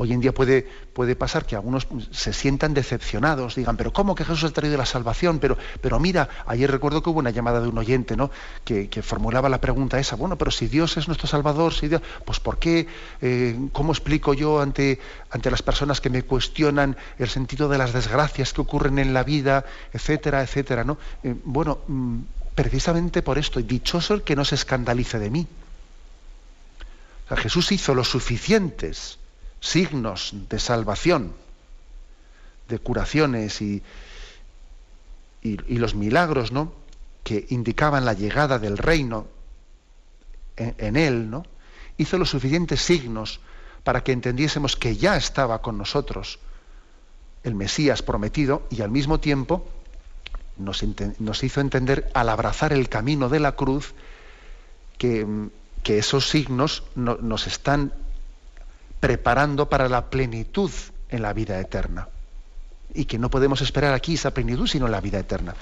[0.02, 4.24] Hoy en día puede, puede pasar que algunos se sientan decepcionados, digan, pero ¿cómo que
[4.24, 5.38] Jesús ha traído la salvación?
[5.38, 8.32] Pero, pero mira, ayer recuerdo que hubo una llamada de un oyente ¿no?
[8.64, 12.40] que, formulaba la pregunta esa, bueno, pero si Dios es nuestro Salvador, si Dios, pues
[12.40, 12.88] ¿por qué?
[13.20, 14.98] Eh, ¿Cómo explico yo ante,
[15.30, 19.22] ante las personas que me cuestionan el sentido de las desgracias que ocurren en la
[19.22, 20.82] vida, etcétera, etcétera?
[20.82, 20.98] ¿no?
[21.22, 22.18] Eh, bueno, mm,
[22.56, 25.46] precisamente por esto, dichoso el que no se escandalice de mí.
[27.36, 29.21] Jesús hizo lo suficientes
[29.62, 31.32] signos de salvación,
[32.68, 33.82] de curaciones y,
[35.40, 36.72] y, los milagros ¿no?
[37.22, 39.26] que indicaban la llegada del reino
[40.56, 41.44] en, él, ¿no?
[41.96, 43.40] hizo los suficientes signos
[43.84, 46.40] para que entendiésemos que ya estaba con nosotros
[47.44, 49.64] el Mesías prometido y al mismo tiempo
[50.58, 50.82] nos,
[51.42, 53.94] hizo entender al abrazar el camino de la cruz
[54.98, 55.26] que,
[55.84, 57.92] que esos signos nos están
[59.02, 60.70] preparando para la plenitud
[61.08, 62.06] en la vida eterna.
[62.94, 65.56] Y que no podemos esperar aquí esa plenitud, sino la vida eterna.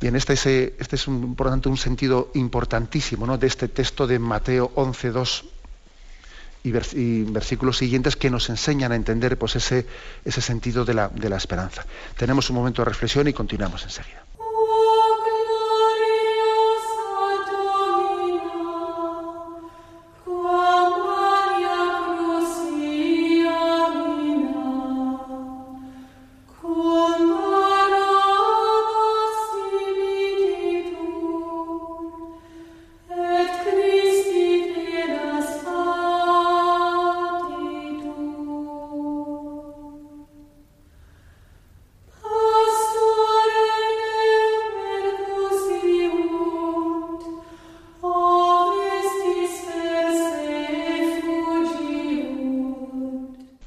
[0.00, 3.38] Bien, este es, este es un, por lo tanto un sentido importantísimo ¿no?
[3.38, 5.44] de este texto de Mateo 11, 2
[6.64, 9.86] y, versículos siguientes que nos enseñan a entender pues, ese,
[10.24, 11.86] ese sentido de la, de la esperanza.
[12.16, 14.24] Tenemos un momento de reflexión y continuamos enseguida.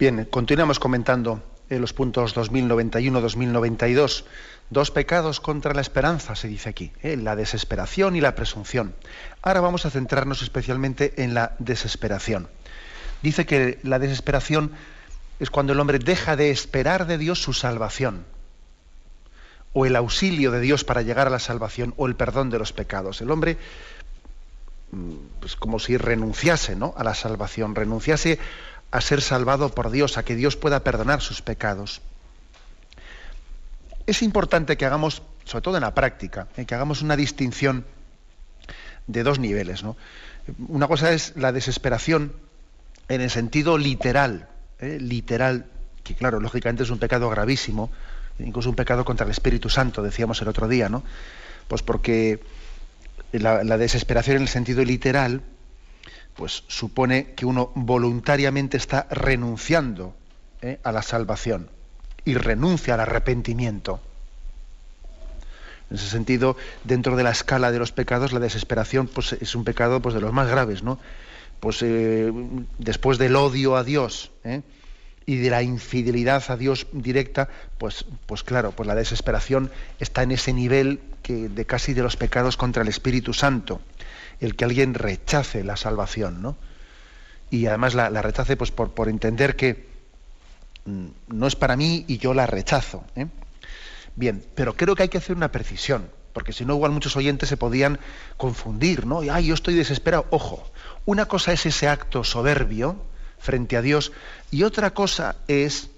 [0.09, 4.23] Bien, continuamos comentando en los puntos 2091-2092.
[4.69, 7.17] Dos pecados contra la esperanza, se dice aquí, ¿eh?
[7.17, 8.95] la desesperación y la presunción.
[9.41, 12.47] Ahora vamos a centrarnos especialmente en la desesperación.
[13.21, 14.71] Dice que la desesperación
[15.41, 18.23] es cuando el hombre deja de esperar de Dios su salvación,
[19.73, 22.71] o el auxilio de Dios para llegar a la salvación, o el perdón de los
[22.71, 23.19] pecados.
[23.19, 23.57] El hombre
[24.91, 26.93] mm, pues como si renunciase ¿no?
[26.95, 28.39] a la salvación, renunciase
[28.91, 32.01] a ser salvado por Dios, a que Dios pueda perdonar sus pecados.
[34.05, 37.85] Es importante que hagamos, sobre todo en la práctica, eh, que hagamos una distinción
[39.07, 39.83] de dos niveles.
[40.67, 42.33] Una cosa es la desesperación
[43.09, 44.47] en el sentido literal,
[44.79, 45.65] eh, literal,
[46.03, 47.91] que claro, lógicamente es un pecado gravísimo,
[48.39, 51.03] incluso un pecado contra el Espíritu Santo, decíamos el otro día, ¿no?
[51.67, 52.39] Pues porque
[53.33, 55.41] la desesperación en el sentido literal
[56.37, 60.15] pues supone que uno voluntariamente está renunciando
[60.61, 60.79] ¿eh?
[60.83, 61.69] a la salvación
[62.23, 63.99] y renuncia al arrepentimiento.
[65.89, 69.63] En ese sentido, dentro de la escala de los pecados, la desesperación pues, es un
[69.63, 70.99] pecado pues, de los más graves, ¿no?
[71.59, 72.31] Pues eh,
[72.77, 74.61] después del odio a Dios ¿eh?
[75.25, 80.33] y de la infidelidad a Dios directa, pues, pues claro, pues la desesperación está en
[80.33, 83.81] ese nivel que, de casi de los pecados contra el Espíritu Santo,
[84.39, 86.57] el que alguien rechace la salvación, ¿no?
[87.49, 89.87] Y además la, rechace pues, por, entender que
[90.85, 93.05] mm, no es para mí y yo la rechazo.
[93.15, 93.27] ¿eh?
[94.15, 97.47] Bien, pero creo que hay que hacer una precisión, porque si no, igual muchos oyentes
[97.47, 97.99] se podían
[98.35, 99.23] confundir, ¿no?
[99.23, 100.25] Y, ay, yo estoy desesperado.
[100.29, 100.69] Ojo,
[101.05, 102.97] una cosa es ese acto soberbio
[103.39, 104.11] frente a Dios
[104.51, 105.89] y otra cosa es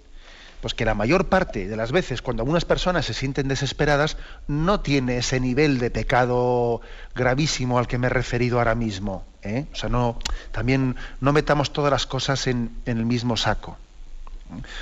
[0.62, 4.18] pues que la mayor parte de las veces cuando algunas personas se sienten desesperadas
[4.48, 6.82] no tiene ese nivel de pecado
[7.16, 9.26] gravísimo al que me he referido ahora mismo.
[9.42, 9.66] ¿eh?
[9.72, 10.20] O sea, no,
[10.52, 13.78] también no metamos todas las cosas en el mismo saco.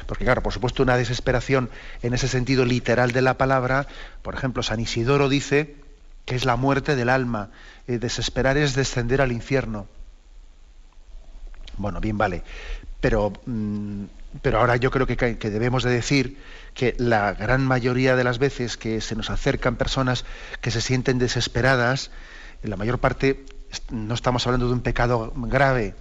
[0.05, 1.69] Porque claro, por supuesto, una desesperación
[2.01, 3.87] en ese sentido literal de la palabra,
[4.21, 5.75] por ejemplo, San Isidoro dice
[6.25, 7.49] que es la muerte del alma.
[7.87, 9.87] Eh, desesperar es descender al infierno.
[11.77, 12.43] Bueno, bien, vale.
[13.01, 14.05] Pero, mm,
[14.41, 16.37] pero ahora yo creo que, debemos de decir
[16.73, 20.25] que la gran mayoría de las veces que se nos acercan personas
[20.61, 22.11] que se sienten desesperadas,
[22.63, 23.45] en la mayor parte
[23.89, 25.95] no estamos hablando de un pecado grave,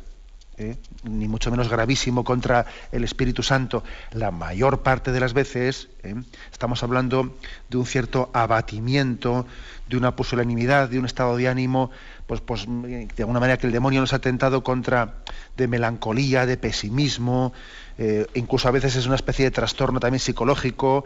[0.58, 0.76] ¿eh?
[1.04, 6.14] ni mucho menos gravísimo contra el Espíritu Santo, la mayor parte de las veces ¿eh?
[6.52, 7.36] estamos hablando
[7.68, 9.46] de un cierto abatimiento,
[9.88, 11.90] de una pusilanimidad, de un estado de ánimo,
[12.26, 15.16] pues, pues de alguna manera que el demonio nos ha tentado contra
[15.56, 17.52] de melancolía, de pesimismo,
[17.98, 21.04] eh, incluso a veces es una especie de trastorno también psicológico,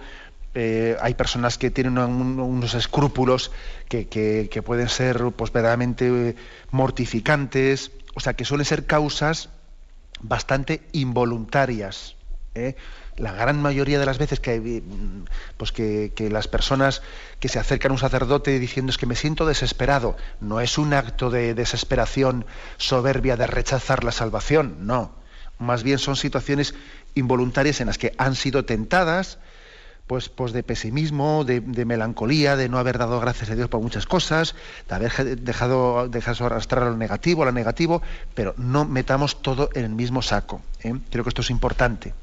[0.53, 3.53] hay personas que tienen unos escrúpulos
[3.89, 6.35] que, que, pueden ser pues, verdaderamente
[6.73, 9.51] mortificantes, o sea, que suelen ser causas
[10.21, 12.17] bastante involuntarias.
[12.55, 12.75] ¿eh?
[13.17, 15.25] La gran mayoría de las veces que, mm,
[15.57, 17.03] pues que, las personas
[17.39, 20.95] que se acercan a un sacerdote diciendo es que me siento desesperado, no es un
[20.95, 25.13] acto de desesperación soberbia de rechazar la salvación, no.
[25.61, 26.75] Más bien son situaciones
[27.15, 29.39] involuntarias en las que han sido tentadas,
[30.07, 34.07] pues, pues de pesimismo, de, melancolía, de no haber dado gracias a Dios por muchas
[34.07, 34.57] cosas,
[34.89, 36.11] de haber dejado,
[36.47, 38.01] arrastrar a lo negativo, a lo negativo,
[38.35, 40.63] pero no metamos todo en el mismo saco.
[40.83, 40.95] ¿eh?
[41.11, 42.15] Creo que esto es importante,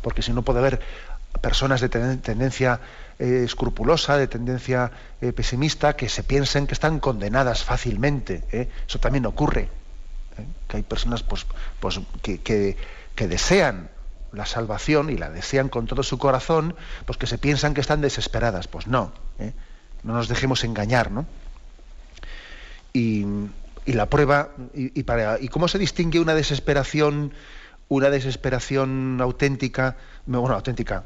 [0.00, 0.80] porque si no puede haber
[1.42, 2.80] personas de tendencia
[3.18, 8.44] eh, escrupulosa, de tendencia eh, pesimista, que se piensen que están condenadas fácilmente.
[8.88, 9.79] Eso también ocurre.
[10.68, 11.46] Que hay personas pues,
[11.80, 13.90] pues, que, que desean
[14.32, 16.74] la salvación y la desean con todo su corazón,
[17.06, 18.68] pues que se piensan que están desesperadas.
[18.68, 19.52] Pues no, ¿eh?
[20.02, 21.26] no nos dejemos engañar, ¿no?
[22.92, 23.26] Y,
[23.86, 27.32] la prueba, y, para, y cómo se distingue una desesperación,
[27.90, 31.02] una desesperación auténtica, bueno, auténtica,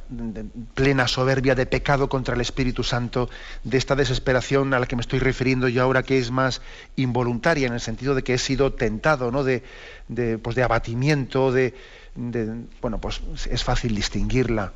[0.75, 3.31] plena soberbia de pecado contra el Espíritu Santo,
[3.65, 6.61] de esta desesperación a la que me estoy refiriendo yo ahora, que es más
[6.97, 9.45] involuntaria, en el sentido de que he sido tentado, ¿no?
[9.45, 9.63] De,
[10.09, 11.73] de, pues de abatimiento, de,
[12.83, 14.75] bueno, pues es fácil distinguirla.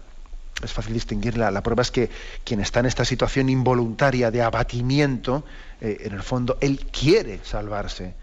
[0.64, 1.51] Es fácil distinguirla.
[1.51, 2.09] La prueba es que
[2.42, 5.44] quien está en esta situación involuntaria de abatimiento,
[5.83, 8.14] eh, en el fondo, él quiere salvarse.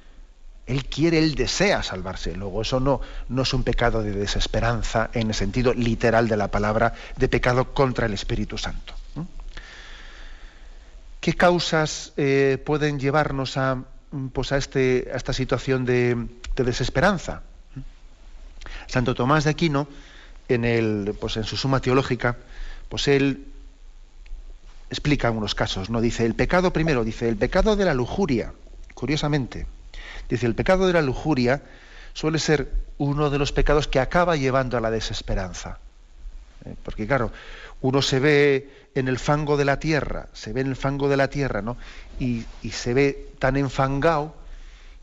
[0.66, 2.36] Él quiere, él desea salvarse.
[2.36, 6.50] Luego, eso no, no es un pecado de desesperanza en el sentido literal de la
[6.50, 8.94] palabra, de pecado contra el Espíritu Santo.
[11.20, 13.84] ¿Qué causas eh, pueden llevarnos a,
[14.32, 17.42] pues este, esta situación de desesperanza?
[18.88, 19.88] Santo Tomás de Aquino,
[20.48, 22.38] en, pues en su suma teológica,
[22.90, 23.48] pues él
[24.90, 26.02] explica unos casos, ¿no?
[26.02, 28.54] Dice, el pecado primero, dice, el pecado de la lujuria,
[28.94, 29.66] curiosamente,
[30.30, 31.62] dice, el pecado de la lujuria
[32.14, 35.80] suele ser uno de los pecados que acaba llevando a la desesperanza.
[36.66, 36.76] ¿eh?
[36.84, 37.32] Porque claro,
[37.82, 41.18] uno se ve en el fango de la tierra, se ve en el fango de
[41.18, 41.78] la tierra, ¿no?
[42.20, 44.34] Y, y se ve tan enfangado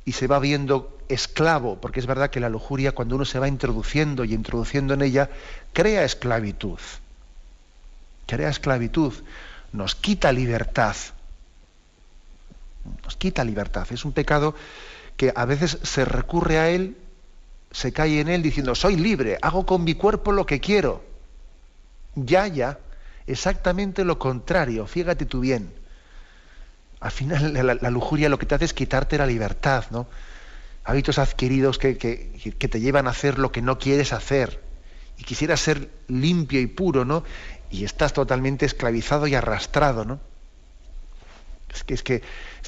[0.05, 3.49] y se va viendo esclavo, porque es verdad que la lujuria cuando uno se va
[3.49, 5.31] introduciendo y introduciendo en ella,
[5.73, 6.79] crea esclavitud.
[8.27, 9.13] Crea esclavitud,
[9.73, 10.97] nos quita libertad.
[13.05, 13.87] Nos quita libertad.
[13.91, 14.55] Es un pecado
[15.17, 16.97] que a veces se recurre a él,
[17.71, 21.05] se cae en él diciendo, soy libre, hago con mi cuerpo lo que quiero.
[22.15, 22.79] Ya, ya,
[23.27, 25.73] exactamente lo contrario, fíjate tú bien.
[27.01, 30.07] Al final la, la lujuria lo que te hace es quitarte la libertad, ¿no?
[30.85, 34.61] hábitos adquiridos que, te llevan a hacer lo que no quieres hacer
[35.19, 37.25] y quisieras ser limpio y puro, ¿no?
[37.71, 40.21] Y estás totalmente esclavizado y arrastrado, ¿no?
[41.73, 42.23] Es que es, que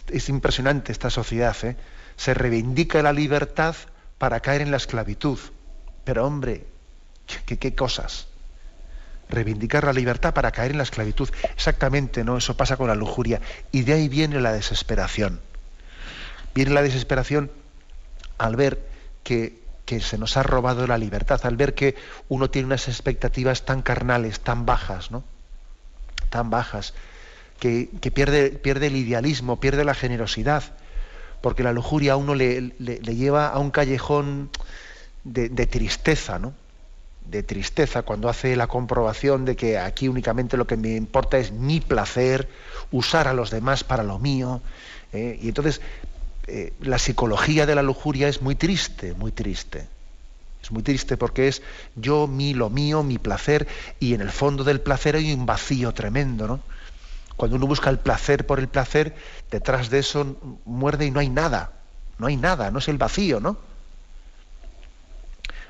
[0.09, 1.77] es impresionante esta sociedad, ¿eh?
[2.17, 3.75] Se reivindica la libertad
[4.19, 5.39] para caer en la esclavitud.
[6.05, 6.67] Pero hombre,
[7.47, 8.29] qué, cosas.
[9.29, 11.29] reivindicar la libertad para caer en la esclavitud.
[11.55, 12.37] Exactamente, ¿no?
[12.37, 13.41] Eso pasa con la lujuria.
[13.73, 15.41] Y de ahí viene la desesperación.
[16.55, 17.51] Viene la desesperación
[18.39, 18.87] al ver
[19.23, 19.63] que,
[20.01, 21.97] se nos ha robado la libertad, al ver que
[22.29, 25.25] uno tiene unas expectativas tan carnales, tan bajas, ¿no?
[26.31, 26.95] Tan bajas,
[27.59, 30.65] que, pierde, pierde el idealismo, pierde la generosidad,
[31.45, 34.49] porque la lujuria a uno le, lleva a un callejón
[35.25, 36.55] de, tristeza, ¿no?
[37.27, 41.53] de tristeza cuando hace la comprobación de que aquí únicamente lo que me importa es
[41.53, 42.49] mi placer,
[42.93, 44.63] usar a los demás para lo mío.
[45.13, 45.39] ¿eh?
[45.43, 45.83] Y entonces
[46.47, 49.87] eh, la psicología de la lujuria es muy triste, muy triste.
[50.63, 51.61] Es muy triste porque es
[51.95, 53.69] yo, mi, lo mío, mi placer,
[54.01, 56.61] y en el fondo del placer hay un vacío tremendo, ¿no?
[57.37, 59.15] Cuando uno busca el placer por el placer,
[59.51, 61.73] detrás de eso muerde y no hay nada.
[62.19, 63.57] No hay nada, no es el vacío, ¿no?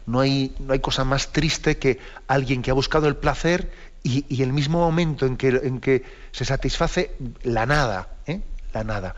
[0.06, 1.98] No hay, no hay cosa más triste que
[2.28, 7.64] alguien que ha buscado el placer y, el mismo momento en que, se satisface la
[7.64, 8.42] nada, ¿eh?
[8.74, 9.14] la nada.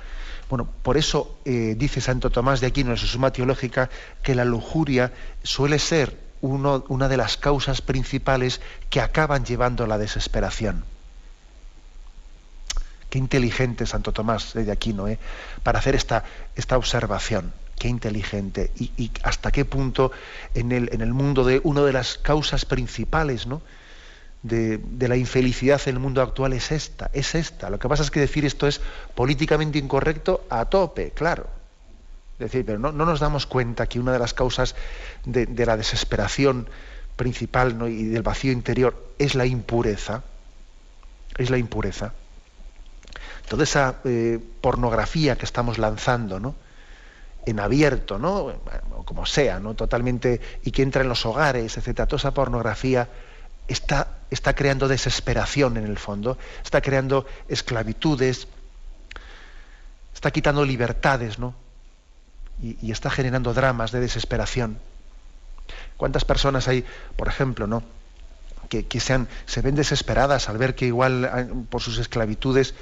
[0.48, 3.90] Bueno, por eso eh, dice Santo Tomás de Aquino en su Suma Teológica
[4.22, 9.98] que la lujuria suele ser una de las causas principales que acaban llevando a la
[9.98, 10.84] desesperación.
[13.16, 15.18] Inteligente Santo Tomás de Aquino ¿eh?
[15.62, 20.10] para hacer esta, esta observación qué inteligente y, hasta qué punto
[20.54, 23.60] en el, en el, mundo de una de las causas principales ¿no?
[24.42, 27.70] de, la infelicidad en el mundo actual es esta, es esta.
[27.70, 28.80] Lo que pasa es que decir esto es
[29.14, 31.48] políticamente incorrecto a tope, claro.
[32.38, 34.74] Es decir, pero no, nos damos cuenta que una de las causas
[35.24, 36.68] de, la desesperación
[37.16, 40.22] principal y del vacío interior es la impureza.
[41.38, 42.12] Es la impureza.
[43.48, 46.54] Toda esa eh, pornografía que estamos lanzando, ¿no?
[47.46, 48.52] en abierto, ¿no?
[49.04, 49.74] como sea, ¿no?
[49.74, 52.06] Totalmente, y que entra en los hogares, etcétera.
[52.06, 53.08] Toda esa pornografía
[53.68, 58.48] está, está creando desesperación en el fondo, está creando esclavitudes,
[60.12, 61.54] está quitando libertades, ¿no?
[62.60, 64.78] Y, está generando dramas de desesperación.
[65.96, 66.84] ¿Cuántas personas hay,
[67.16, 67.82] por ejemplo, ¿no?
[68.68, 72.74] que, que sean, se ven desesperadas al ver que igual ah, por sus esclavitudes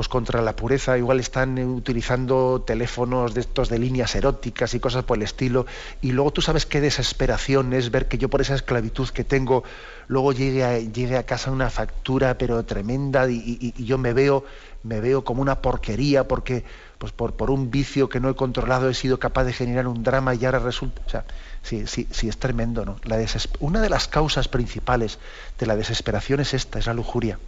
[0.00, 5.04] pues contra la pureza, igual están utilizando teléfonos de estos de líneas eróticas y cosas
[5.04, 5.66] por el estilo,
[6.00, 9.62] y luego tú sabes qué desesperación es ver que yo por esa esclavitud que tengo,
[10.08, 14.46] luego llegue a, llegue a casa una factura pero tremenda y, yo me veo,
[14.84, 16.64] me veo como una porquería porque
[16.96, 20.02] pues por, por, un vicio que no he controlado he sido capaz de generar un
[20.02, 21.02] drama y ahora resulta...
[21.04, 21.26] O sea,
[21.62, 22.96] sí, sí, sí es tremendo, ¿no?
[23.04, 23.22] La
[23.58, 25.18] una de las causas principales
[25.58, 27.38] de la desesperación es esta, es la lujuria.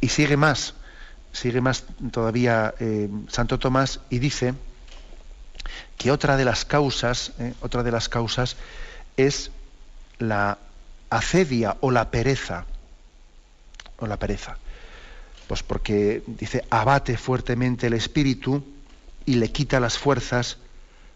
[0.00, 0.74] Y sigue más,
[1.32, 4.54] sigue más todavía eh, Santo Tomás y dice
[5.98, 8.56] que otra de las causas, eh, otra de las causas
[9.16, 9.50] es
[10.18, 10.58] la
[11.10, 12.64] acedia o la pereza.
[13.98, 14.58] O la pereza.
[15.48, 18.62] Pues porque dice, abate fuertemente el espíritu
[19.24, 20.58] y le quita las fuerzas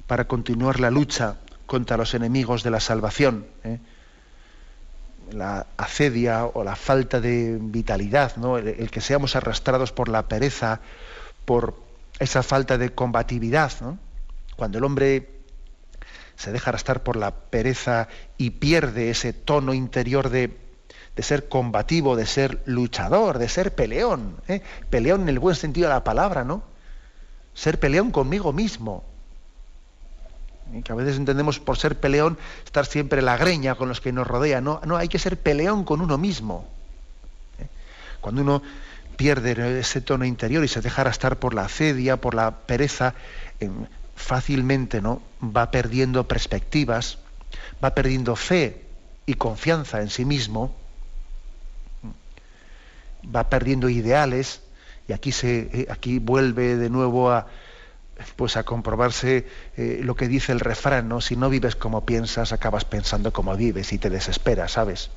[0.07, 3.47] para continuar la lucha contra los enemigos de la salvación.
[3.65, 3.79] ¿eh?
[5.33, 8.59] La acedia o la falta de vitalidad, ¿no?
[8.59, 10.81] el, que seamos arrastrados por la pereza,
[11.45, 11.75] por
[12.19, 13.73] esa falta de combatividad.
[14.57, 15.29] Cuando el hombre
[16.37, 18.09] se deja arrastrar por la pereza
[18.39, 20.57] y pierde ese tono interior de,
[21.19, 24.63] ser combativo, de ser luchador, de ser peleón, ¿eh?
[24.89, 26.63] peleón en el buen sentido de la palabra, ¿no?
[27.53, 29.05] Ser peleón conmigo mismo,
[30.85, 34.27] que a veces entendemos por ser peleón estar siempre la greña con los que nos
[34.27, 34.65] rodean.
[34.65, 36.67] No, no hay que ser peleón con uno mismo.
[37.59, 37.67] ¿eh?
[38.21, 38.63] Cuando uno
[39.17, 43.15] pierde ese tono interior y se deja estar por la acedia, por la pereza,
[44.17, 45.21] fácilmente ¿no?
[45.43, 47.19] va perdiendo perspectivas,
[47.85, 48.83] va perdiendo fe
[49.27, 50.75] y confianza en sí mismo,
[53.25, 54.63] va perdiendo ideales,
[55.09, 57.47] y aquí, se, eh, aquí vuelve de nuevo a,
[58.37, 59.47] pues a comprobarse
[59.77, 61.21] eh, lo que dice el refrán, ¿no?
[61.21, 65.11] Si no vives como piensas, acabas pensando como vives y te desesperas, ¿sabes?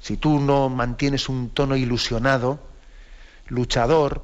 [0.00, 2.60] Si tú no mantienes un tono ilusionado,
[3.48, 4.22] luchador,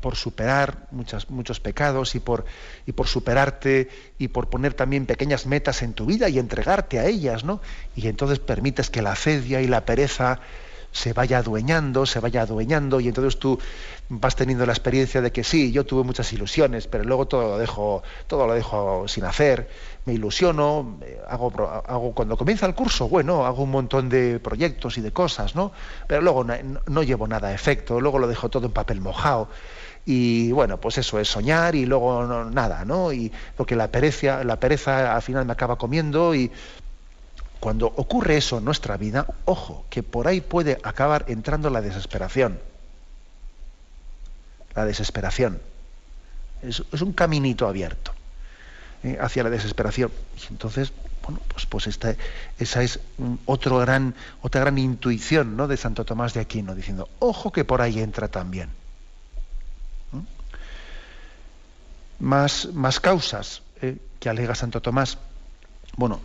[0.00, 2.44] por superar muchas, muchos pecados y por,
[2.86, 3.88] y por superarte
[4.18, 7.60] y por poner también pequeñas metas en tu vida y entregarte a ellas, ¿no?
[7.96, 10.40] Y entonces permites que la acedia y la pereza
[10.92, 13.58] se vaya adueñando, se vaya adueñando, y entonces tú
[14.10, 17.58] vas teniendo la experiencia de que sí, yo tuve muchas ilusiones, pero luego todo lo
[17.58, 19.68] dejo, todo lo dejo sin hacer,
[20.06, 20.98] me ilusiono,
[21.28, 21.52] hago,
[21.86, 25.72] hago cuando comienza el curso, bueno, hago un montón de proyectos y de cosas, ¿no?
[26.06, 29.48] Pero luego no, llevo nada a efecto, luego lo dejo todo en papel mojado.
[30.06, 33.12] Y bueno, pues eso es soñar y luego nada, ¿no?
[33.12, 36.50] Y porque la pereza, la pereza al final me acaba comiendo y
[37.60, 42.58] cuando ocurre eso en nuestra vida, ojo, que por ahí puede acabar entrando la desesperación.
[44.78, 45.60] La desesperación.
[46.62, 48.12] Es, un caminito abierto
[49.02, 50.12] eh, hacia la desesperación.
[50.36, 50.92] Y entonces,
[51.24, 52.14] bueno, pues, pues esta,
[52.60, 53.00] esa es
[53.44, 55.66] otro gran, otra gran intuición ¿no?
[55.66, 58.68] de Santo Tomás de Aquino, diciendo, ojo que por ahí entra también.
[60.12, 60.20] ¿Mm?
[62.20, 65.18] Más, más causas eh, que alega Santo Tomás.
[65.96, 66.20] Bueno,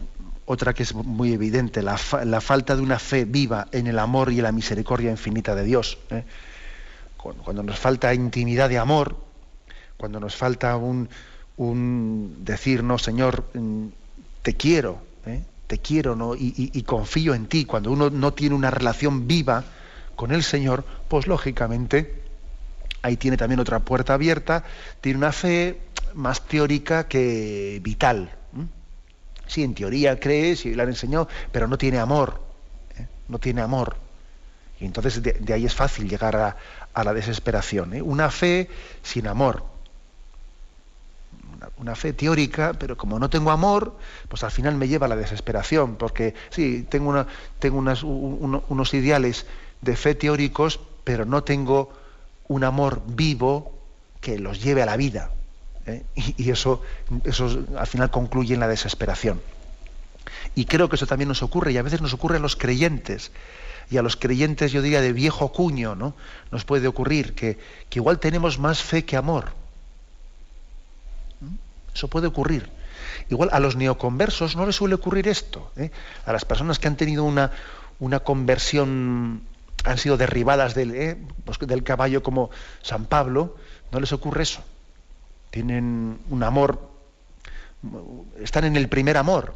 [0.45, 4.37] otra que es muy evidente, la, falta de una fe viva en el amor y
[4.37, 5.97] en la misericordia infinita de Dios.
[6.11, 6.23] ¿eh?
[7.23, 9.15] Cuando nos falta intimidad de amor,
[9.97, 11.07] cuando nos falta un,
[12.43, 13.87] decir, no, Señor, mm,
[14.41, 15.43] te quiero, ¿eh?
[15.67, 16.35] te quiero ¿no?
[16.35, 19.63] Y, confío en ti, cuando uno no tiene una relación viva
[20.15, 22.21] con el Señor, pues lógicamente
[23.01, 24.65] ahí tiene también otra puerta abierta,
[24.99, 25.79] tiene una fe
[26.13, 28.31] más teórica que vital.
[29.47, 32.41] Sí, en teoría cree, sí la han enseñado, pero no tiene amor.
[32.97, 33.07] ¿eh?
[33.27, 34.02] No tiene amor.
[34.79, 37.93] Y entonces de, ahí es fácil llegar a, la desesperación.
[37.93, 38.01] ¿eh?
[38.01, 38.69] Una fe
[39.01, 39.63] sin amor.
[41.77, 43.97] Una, fe teórica, pero como no tengo amor,
[44.27, 47.25] pues al final me lleva a la desesperación, porque sí, tengo,
[47.61, 49.45] unos ideales
[49.81, 51.93] de fe teóricos, pero no tengo
[52.47, 53.73] un amor vivo
[54.19, 55.31] que los lleve a la vida.
[55.85, 56.03] ¿eh?
[56.15, 56.81] y, eso,
[57.23, 59.41] eso al final concluye en la desesperación.
[60.55, 63.31] Y creo que eso también nos ocurre, y a veces nos ocurre a los creyentes,
[63.89, 66.13] y a los creyentes, yo diría, de viejo cuño, ¿no?
[66.51, 67.57] Nos puede ocurrir que,
[67.93, 69.53] igual tenemos más fe que amor.
[71.41, 71.55] ¿Mm?
[71.93, 72.69] Eso puede ocurrir.
[73.29, 75.71] Igual a los neoconversos no les suele ocurrir esto.
[75.77, 75.91] ¿eh?
[76.25, 77.51] A las personas que han tenido una,
[77.99, 79.43] una conversión,
[79.83, 81.17] han sido derribadas del, ¿eh?
[81.45, 82.49] pues del caballo como
[82.81, 83.57] San Pablo,
[83.91, 84.63] no les ocurre eso
[85.53, 86.89] tienen un amor,
[88.41, 89.53] están en el primer amor.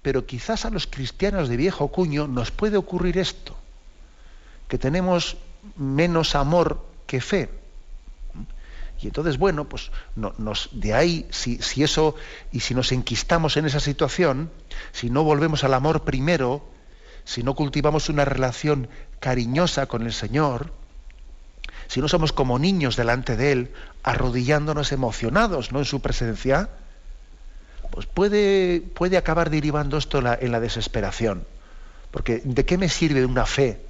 [0.00, 3.54] Pero quizás a los cristianos de viejo cuño nos puede ocurrir esto,
[4.68, 5.36] que tenemos
[5.76, 7.50] menos amor que fe.
[9.00, 12.14] Y entonces, bueno, pues nos, de ahí, si, si, eso,
[12.52, 14.50] y si nos enquistamos en esa situación,
[14.92, 16.64] si no volvemos al amor primero,
[17.24, 18.88] si no cultivamos una relación
[19.20, 20.72] cariñosa con el Señor,
[21.88, 25.80] si no somos como niños delante de Él, arrodillándonos emocionados ¿no?
[25.80, 26.70] en su presencia,
[27.90, 31.46] pues puede, puede acabar derivando esto en la, desesperación.
[32.10, 33.80] Porque ¿de qué me sirve una fe?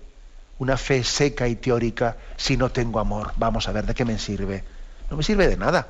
[0.59, 3.33] Una fe seca y teórica si no tengo amor.
[3.37, 4.65] Vamos a ver, ¿de qué me sirve?
[5.11, 5.89] No me sirve de nada.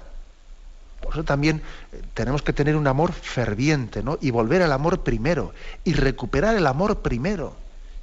[1.01, 1.63] Por eso también
[1.93, 4.19] eh, tenemos que tener un amor ferviente, ¿no?
[4.21, 5.53] Y volver al amor primero.
[5.85, 7.57] Y recuperar el amor primero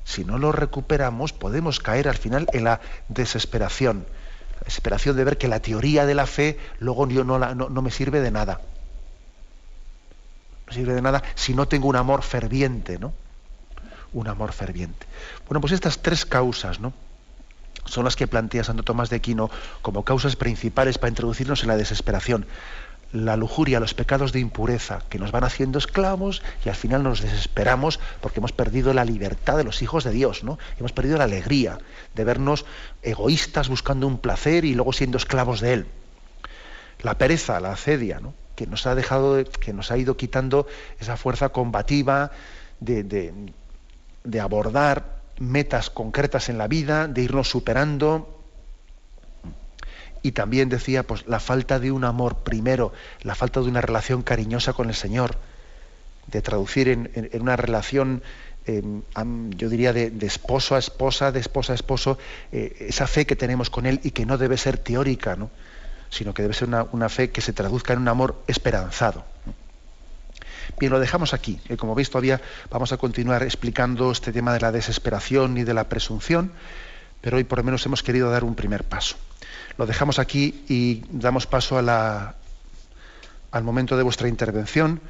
[0.04, 4.06] si no lo recuperamos, podemos caer al final en la desesperación.
[4.56, 8.20] La desesperación de ver que la teoría de la fe luego no, no, me sirve
[8.22, 8.62] de nada.
[10.68, 13.14] No sirve de nada si no tengo un amor ferviente, ¿no?
[14.14, 15.06] Un amor ferviente.
[15.48, 16.94] Bueno, pues estas tres causas, ¿no?
[17.86, 19.50] Son las que plantea Santo Tomás de Aquino
[19.82, 22.46] como causas principales para introducirnos en la desesperación
[23.14, 27.22] la lujuria, los pecados de impureza que nos van haciendo esclavos y al final nos
[27.22, 30.58] desesperamos porque hemos perdido la libertad de los hijos de Dios, ¿no?
[30.80, 31.80] Hemos perdido la alegría
[32.16, 32.66] de vernos
[33.02, 35.88] egoístas buscando un placer y luego siendo esclavos de él.
[37.02, 38.34] La pereza, la acedia, ¿no?
[38.56, 40.68] que nos ha dejado, que nos ha ido quitando
[41.00, 42.32] esa fuerza combativa
[42.80, 43.34] de, de
[44.42, 48.42] abordar metas concretas en la vida, de irnos superando,
[50.22, 54.22] y también decía, pues la falta de un amor primero, la falta de una relación
[54.22, 55.38] cariñosa con el Señor,
[56.28, 58.22] de traducir en, una relación,
[58.68, 59.02] em,
[59.52, 62.20] yo diría, de, esposo a esposa, de esposa a esposo,
[62.52, 65.50] eh, esa fe que tenemos con Él y que no debe ser teórica, ¿no?
[66.12, 69.24] sino que debe ser una, fe que se traduzca en un amor esperanzado.
[70.80, 71.60] Bien, lo dejamos aquí.
[71.78, 75.90] como veis, todavía vamos a continuar explicando este tema de la desesperación y de la
[75.90, 76.52] presunción,
[77.22, 79.16] pero hoy por lo menos hemos querido dar un primer paso.
[79.78, 85.02] Lo dejamos aquí y damos paso al momento de vuestra intervención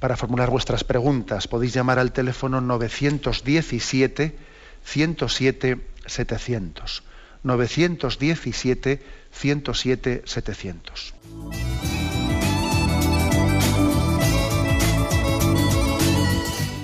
[0.00, 1.48] para formular vuestras preguntas.
[1.48, 4.38] Podéis llamar al teléfono 917
[4.84, 7.02] 107 700.
[7.42, 9.02] 917
[9.32, 11.97] 107 700.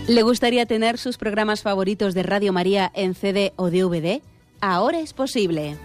[0.07, 4.21] ¿Le gustaría tener sus programas favoritos de Radio María en CD o DVD?
[4.61, 5.79] Ahora es posible.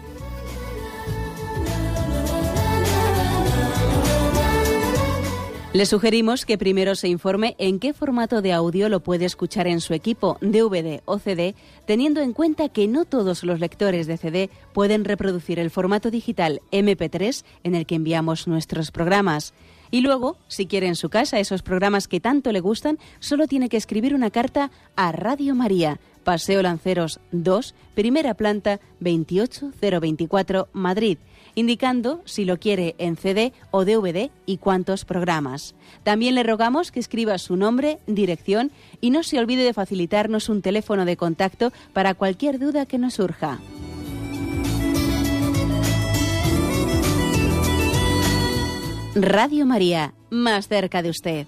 [5.72, 9.80] Le sugerimos que primero se informe en qué formato de audio lo puede escuchar en
[9.80, 11.56] su equipo, DVD o CD,
[11.86, 16.62] teniendo en cuenta que no todos los lectores de CD pueden reproducir el formato digital
[16.74, 19.54] MP3 en el que enviamos nuestros programas.
[19.92, 23.70] Y luego, si quiere en su casa esos programas que tanto le gustan, solo tiene
[23.70, 31.18] que escribir una carta a Radio María, Paseo Lanceros 2, primera planta 28024, Madrid,
[31.56, 35.74] indicando si lo quiere en CD o DVD y cuántos programas.
[36.04, 38.72] También le rogamos que escriba su nombre, dirección
[39.02, 43.16] y no se olvide de facilitarnos un teléfono de contacto para cualquier duda que nos
[43.16, 43.60] surja.
[49.22, 51.46] Radio María, más cerca de usted.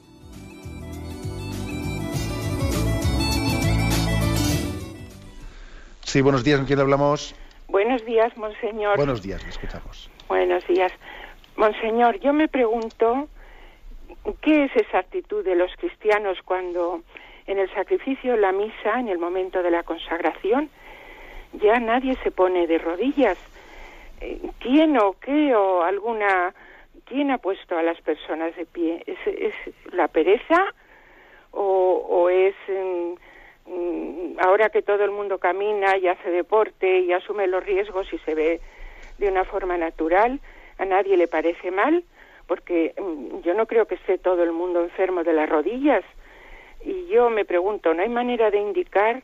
[6.04, 7.34] Sí, buenos días, ¿con quién hablamos?
[7.70, 8.98] Buenos días, monseñor.
[8.98, 10.10] Buenos días, le escuchamos.
[10.28, 10.92] Buenos días.
[11.56, 13.30] Monseñor, yo me pregunto,
[14.42, 17.04] ¿qué es esa actitud de los cristianos cuando
[17.48, 20.70] en el sacrificio, la misa, en el momento de la consagración,
[21.54, 23.38] ya nadie se pone de rodillas?
[24.20, 26.54] Eh, ¿Quién o qué o alguna
[27.12, 29.04] ¿quién ha puesto a las personas de pie?
[29.06, 29.52] ¿Es,
[29.92, 30.74] la pereza
[31.52, 37.48] o, es mm, mm, ahora que todo el mundo camina y hace deporte y asume
[37.48, 38.62] los riesgos y se ve
[39.18, 40.40] de una forma natural,
[40.78, 42.06] a nadie le parece mal?
[42.48, 46.06] Porque mm, yo no creo que esté todo el mundo enfermo de las rodillas.
[46.86, 49.22] Y yo me pregunto, ¿no hay manera de indicar,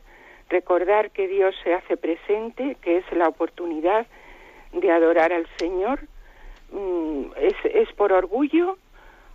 [0.50, 4.06] recordar que Dios se hace presente, que es la oportunidad
[4.72, 6.00] de adorar al Señor?
[6.70, 8.78] Mm, es, por orgullo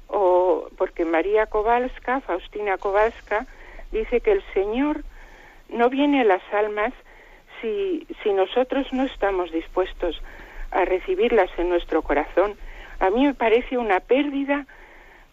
[0.07, 3.45] o porque María Kowalska, Faustina Kowalska,
[3.91, 5.03] dice que el Señor
[5.69, 6.93] no viene a las almas
[7.61, 10.21] si, si nosotros no estamos dispuestos
[10.71, 12.55] a recibirlas en nuestro corazón.
[12.99, 14.65] A mí me parece una pérdida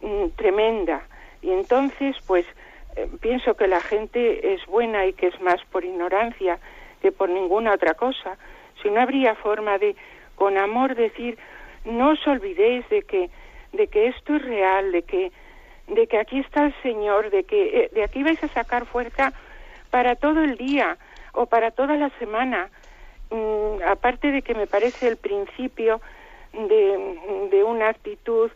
[0.01, 1.03] mm, tremenda
[1.43, 2.47] y entonces pues
[2.97, 6.59] eh, pienso que la gente es buena y que es más por ignorancia
[7.01, 8.37] que por ninguna otra cosa.
[8.83, 9.97] Si no habría forma de
[10.37, 11.39] con amor decir
[11.85, 13.31] no os olvidéis de que
[13.73, 15.33] de que esto es real, de que
[15.87, 19.33] de que aquí está el Señor, de que eh, de aquí vais a sacar fuerza
[19.91, 20.97] para todo el día
[21.33, 22.71] o para toda la semana.
[23.31, 26.01] Mm, aparte de que me parece el principio
[26.53, 28.51] de, de una actitud,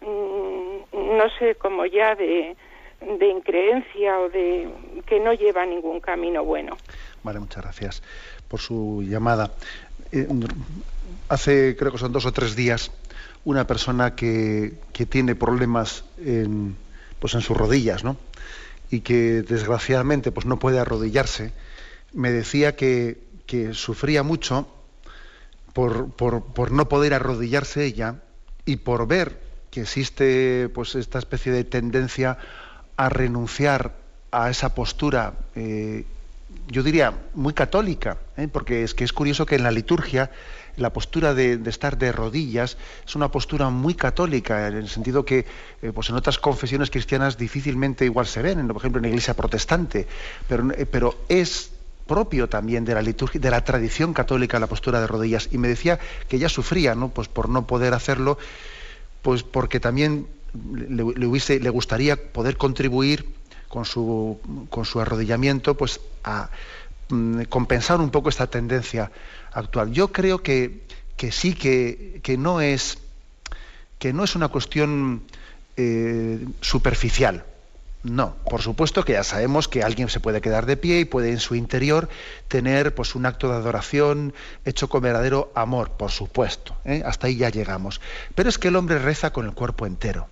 [0.00, 2.56] mm, no sé, como ya de,
[3.00, 4.68] de increencia o de
[5.06, 6.76] que no lleva ningún camino bueno.
[7.22, 8.02] Vale, muchas gracias
[8.48, 9.50] por su llamada.
[10.12, 10.26] Eh,
[11.28, 12.90] hace, creo que son dos o tres días,
[13.44, 14.74] una persona que,
[15.08, 16.76] tiene problemas en,
[17.18, 18.16] pues en sus rodillas, ¿no?
[18.90, 21.52] Y que desgraciadamente pues no puede arrodillarse,
[22.12, 23.26] me decía que,
[23.72, 24.68] sufría mucho
[25.72, 28.16] por, por, no poder arrodillarse ella
[28.66, 32.36] y por ver que existe pues esta especie de tendencia
[32.96, 33.96] a renunciar
[34.32, 36.04] a esa postura eh,
[36.68, 38.48] yo diría, muy católica, ¿eh?
[38.48, 40.30] porque es que es curioso que en la liturgia
[40.78, 42.76] la postura de, estar de rodillas
[43.06, 45.44] es una postura muy católica, en el sentido que
[45.82, 49.34] eh, pues en otras confesiones cristianas difícilmente igual se ven, por ejemplo en la iglesia
[49.34, 50.06] protestante,
[50.48, 51.72] pero, eh, pero es
[52.06, 55.48] propio también de la liturgia, de la tradición católica la postura de rodillas.
[55.52, 55.98] Y me decía
[56.28, 57.10] que ella sufría, ¿no?
[57.10, 58.38] Pues por no poder hacerlo,
[59.22, 60.26] pues porque también
[60.74, 63.26] le, le, le gustaría poder contribuir
[63.68, 66.50] con su, con su arrodillamiento, pues a
[67.48, 69.10] compensar un poco esta tendencia
[69.52, 69.92] actual.
[69.92, 70.82] Yo creo que,
[71.16, 72.98] que sí que, que, no es,
[73.98, 75.22] que no es una cuestión
[75.76, 77.44] eh, superficial.
[78.04, 81.30] No, por supuesto que ya sabemos que alguien se puede quedar de pie y puede
[81.30, 82.08] en su interior
[82.46, 84.34] tener pues un acto de adoración
[84.64, 86.76] hecho con verdadero amor, por supuesto.
[86.84, 87.02] ¿eh?
[87.04, 88.00] Hasta ahí ya llegamos.
[88.36, 90.28] Pero es que el hombre reza con el cuerpo entero.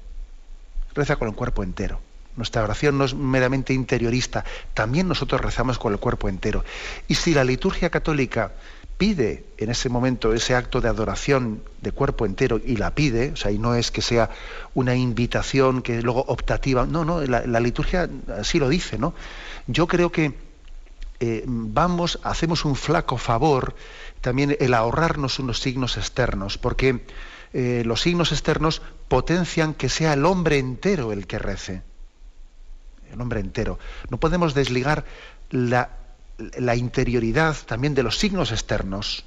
[0.94, 2.00] Reza con el cuerpo entero.
[2.36, 6.64] Nuestra oración no es meramente interiorista, también nosotros rezamos con el cuerpo entero.
[7.08, 8.52] Y si la liturgia católica
[8.98, 13.36] pide en ese momento ese acto de adoración de cuerpo entero y la pide, o
[13.36, 14.30] sea, y no es que sea
[14.74, 18.08] una invitación que luego optativa, no, no, la, liturgia
[18.38, 19.14] así lo dice, ¿no?
[19.66, 20.34] Yo creo que
[21.20, 23.74] eh, vamos, hacemos un flaco favor
[24.20, 27.04] también el ahorrarnos unos signos externos, porque
[27.52, 31.82] eh, los signos externos potencian que sea el hombre entero el que rece
[33.12, 33.78] el hombre entero.
[34.10, 35.04] No podemos desligar
[35.50, 35.88] la,
[36.76, 39.24] interioridad también de los signos externos.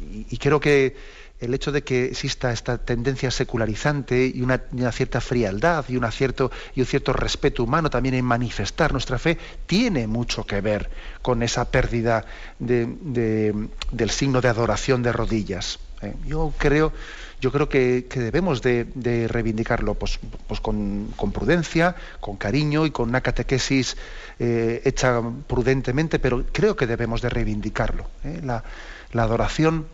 [0.00, 0.96] Y, creo que
[1.40, 4.60] el hecho de que exista esta tendencia secularizante y una,
[4.92, 10.06] cierta frialdad y, cierto, y un cierto respeto humano también en manifestar nuestra fe tiene
[10.06, 10.90] mucho que ver
[11.22, 12.24] con esa pérdida
[12.58, 15.78] del signo de adoración de rodillas.
[16.02, 16.14] ¿eh?
[16.26, 16.92] Yo creo
[17.40, 23.22] yo creo que, debemos de, reivindicarlo pues, pues con, prudencia, con cariño y con una
[23.22, 23.96] catequesis
[24.38, 28.06] eh, hecha prudentemente, pero creo que debemos de reivindicarlo.
[28.24, 28.40] ¿eh?
[28.42, 28.62] La,
[29.14, 29.86] adoración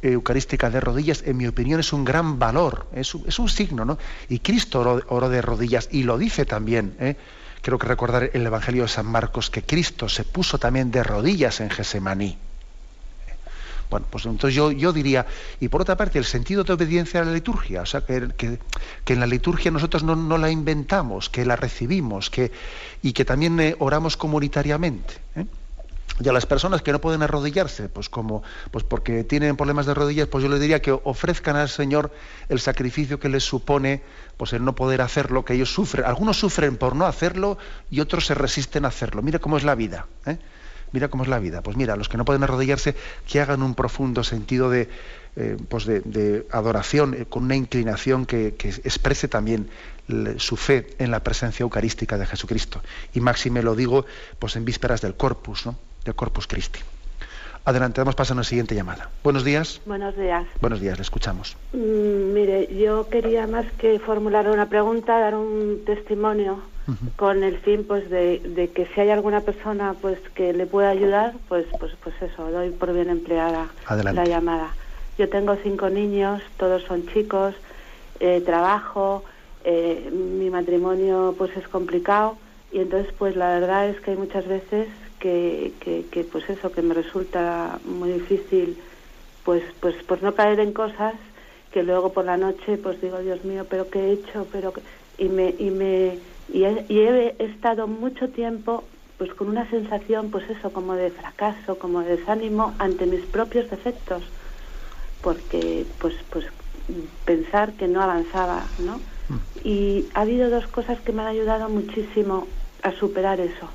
[0.00, 3.98] eucarística de rodillas, en mi opinión, es un gran valor, es un, signo, ¿no?
[4.28, 6.96] Y Cristo oró, de rodillas y lo dice también.
[6.98, 7.16] ¿eh?
[7.60, 11.60] Creo que recordar el Evangelio de San Marcos que Cristo se puso también de rodillas
[11.60, 12.38] en Gesemaní.
[13.92, 15.26] Bueno, pues entonces yo, yo diría,
[15.60, 18.58] y por otra parte, el sentido de obediencia a la liturgia, o sea, que,
[19.06, 22.52] en la liturgia nosotros no, la inventamos, que la recibimos, que,
[23.02, 25.16] y que también eh, oramos comunitariamente.
[25.36, 25.44] ¿eh?
[26.24, 29.92] Y a las personas que no pueden arrodillarse, pues como, pues porque tienen problemas de
[29.92, 32.10] rodillas, pues yo les diría que ofrezcan al Señor
[32.48, 34.02] el sacrificio que les supone,
[34.38, 36.06] pues el no poder hacerlo, que ellos sufren.
[36.06, 37.58] Algunos sufren por no hacerlo
[37.90, 39.20] y otros se resisten a hacerlo.
[39.20, 40.06] Mira cómo es la vida.
[40.24, 40.38] ¿eh?
[40.92, 41.62] Mira cómo es la vida.
[41.62, 42.94] Pues mira, los que no pueden arrodillarse,
[43.26, 44.88] que hagan un profundo sentido de,
[45.36, 49.68] eh, pues de, adoración, eh, con una inclinación que, exprese también
[50.36, 52.82] su fe en la presencia eucarística de Jesucristo.
[53.14, 54.04] Y máxime lo digo
[54.38, 55.78] pues en vísperas del Corpus, ¿no?
[56.04, 56.80] del Corpus Christi.
[57.64, 59.10] Adelante, damos paso a una siguiente llamada.
[59.22, 59.80] Buenos días.
[59.86, 60.46] Buenos días.
[60.60, 61.56] Buenos días, le escuchamos.
[61.72, 66.60] Mm, mire, yo quería más que formular una pregunta, dar un testimonio
[67.16, 71.34] con el fin pues de, que si hay alguna persona pues que le pueda ayudar
[71.48, 74.74] pues pues pues eso doy por bien empleada la llamada
[75.16, 77.54] yo tengo cinco niños todos son chicos
[78.18, 79.24] eh, trabajo
[79.64, 82.36] eh, mi matrimonio pues es complicado
[82.72, 84.88] y entonces pues la verdad es que hay muchas veces
[85.22, 88.76] que, que, pues eso que me resulta muy difícil
[89.44, 91.14] pues pues pues no caer en cosas
[91.72, 94.72] que luego por la noche pues digo Dios mío pero qué he hecho pero
[95.18, 96.18] y me y me
[96.52, 98.82] y he, estado mucho tiempo
[99.18, 103.70] pues con una sensación pues eso como de fracaso como de desánimo ante mis propios
[103.70, 104.24] defectos.
[105.22, 106.46] Porque pues pues
[107.24, 108.96] pensar que no avanzaba no
[109.28, 109.68] mm.
[109.68, 112.48] y ha habido dos cosas que me han ayudado muchísimo
[112.82, 113.68] a superar eso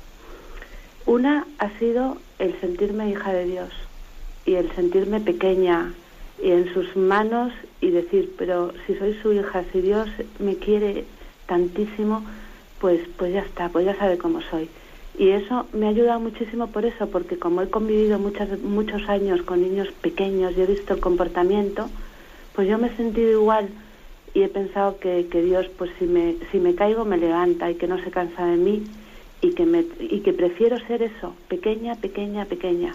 [1.08, 3.70] una ha sido el sentirme hija de Dios
[4.44, 5.94] y el sentirme pequeña
[6.40, 11.06] y en sus manos y decir pero si soy su hija si Dios me quiere
[11.46, 12.22] tantísimo
[12.78, 14.68] pues, pues ya está, pues ya sabe cómo soy.
[15.18, 19.42] Y eso me ha ayudado muchísimo por eso, porque como he convivido muchas, muchos años
[19.42, 21.88] con niños pequeños y he visto el comportamiento,
[22.54, 23.68] pues yo me he sentido igual
[24.34, 27.74] y he pensado que, que Dios, pues si me, si me caigo, me levanta y
[27.74, 28.84] que no se cansa de mí
[29.40, 32.94] y que, me, y que prefiero ser eso, pequeña, pequeña, pequeña.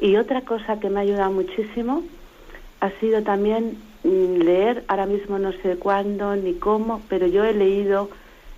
[0.00, 2.02] Y otra cosa que me ha ayudado muchísimo
[2.80, 7.52] ha sido también mm, leer, ahora mismo no sé cuándo ni cómo, pero yo he
[7.52, 8.08] leído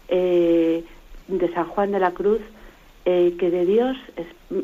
[0.09, 0.85] eh,
[1.29, 2.41] de San Juan de la Cruz,
[3.05, 3.97] eh, que de Dios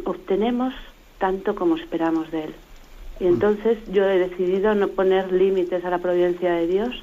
[0.04, 0.74] obtenemos
[1.18, 2.54] tanto como esperamos de Él.
[3.20, 3.28] Y mm.
[3.28, 7.02] entonces yo he decidido no poner límites a la providencia de Dios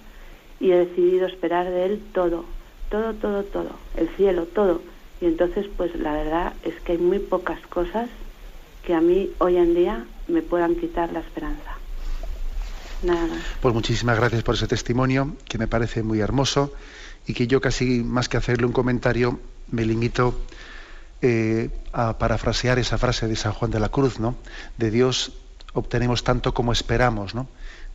[0.60, 2.46] y he decidido esperar de Él todo,
[2.90, 4.82] todo, todo, todo, el cielo, todo.
[5.24, 8.10] Y entonces, pues la verdad es que hay muy pocas cosas
[8.86, 11.78] que a mí hoy en día me puedan quitar la esperanza.
[13.04, 13.40] Nada más.
[13.62, 16.74] Pues muchísimas gracias por ese testimonio, que me parece muy hermoso
[17.26, 19.40] y que yo casi más que hacerle un comentario
[19.72, 20.38] me limito
[21.22, 24.36] eh, a parafrasear esa frase de San Juan de la Cruz, ¿no?
[24.78, 25.32] De Dios
[25.72, 27.48] obtenemos tanto como esperamos, ¿no?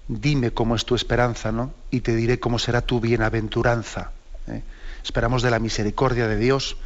[0.09, 1.75] Dime cómo es tu esperanza, ¿no?
[1.91, 4.13] Y te diré cómo será tu bienaventuranza.
[4.47, 4.63] ¿eh?
[5.05, 6.79] Esperamos de la misericordia de Dios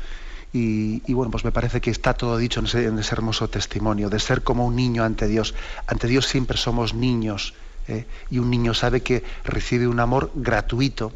[0.54, 4.42] y, bueno, pues me parece que está todo dicho en ese, hermoso testimonio, de ser
[4.42, 5.54] como un niño ante Dios.
[5.86, 7.54] Ante Dios siempre somos niños
[7.88, 8.04] ¿eh?
[8.30, 11.12] y un niño sabe que recibe un amor gratuito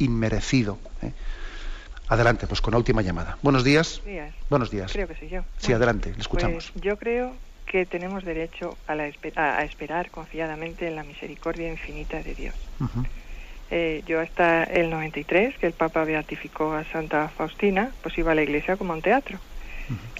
[0.00, 0.78] inmerecido.
[1.02, 1.12] ¿eh?
[2.08, 3.38] Adelante, pues con la última llamada.
[3.42, 4.02] Buenos días.
[4.48, 4.92] Buenos días.
[4.92, 5.44] Creo que soy yo.
[5.58, 6.72] Sí, adelante, le escuchamos.
[6.72, 7.36] Pues yo creo
[7.66, 9.04] que tenemos derecho a, la,
[9.36, 12.54] a, esperar confiadamente en la misericordia infinita de Dios.
[13.70, 18.34] Eh, yo hasta el 93, que el Papa beatificó a Santa Faustina, pues iba a
[18.34, 19.38] la iglesia como a un teatro.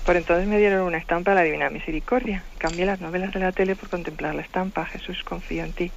[0.05, 2.44] Por entonces me dieron una estampa a la Divina Misericordia.
[2.59, 4.86] Cambié las novelas de la tele por contemplar la estampa.
[4.86, 5.92] Jesús, confío en ti.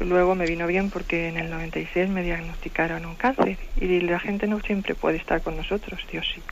[0.00, 4.46] Luego me vino bien porque en el 96 me diagnosticaron un cáncer y la gente
[4.46, 6.42] no siempre puede estar con nosotros, Dios sí.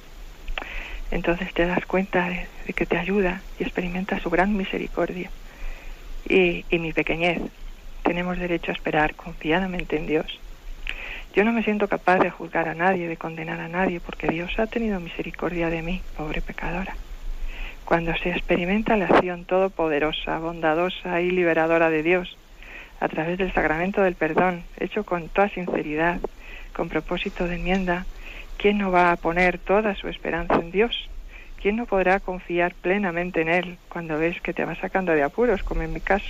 [1.10, 5.30] Entonces te das cuenta de, que te ayuda y experimentas su gran misericordia
[6.28, 7.40] y, y mi pequeñez.
[8.10, 10.26] Tenemos derecho a esperar confiadamente en Dios.
[11.32, 14.50] Yo no me siento capaz de juzgar a nadie, de condenar a nadie, porque Dios
[14.58, 16.96] ha tenido misericordia de mí, pobre pecadora.
[17.84, 22.36] Cuando se experimenta la acción todopoderosa, bondadosa y liberadora de Dios,
[22.98, 26.18] a través del sacramento del perdón, hecho con toda sinceridad,
[26.74, 28.06] con propósito de enmienda,
[28.58, 31.08] ¿quién no va a poner toda su esperanza en Dios?
[31.62, 35.62] ¿Quién no podrá confiar plenamente en Él cuando ves que te va sacando de apuros,
[35.62, 36.26] como en mi caso?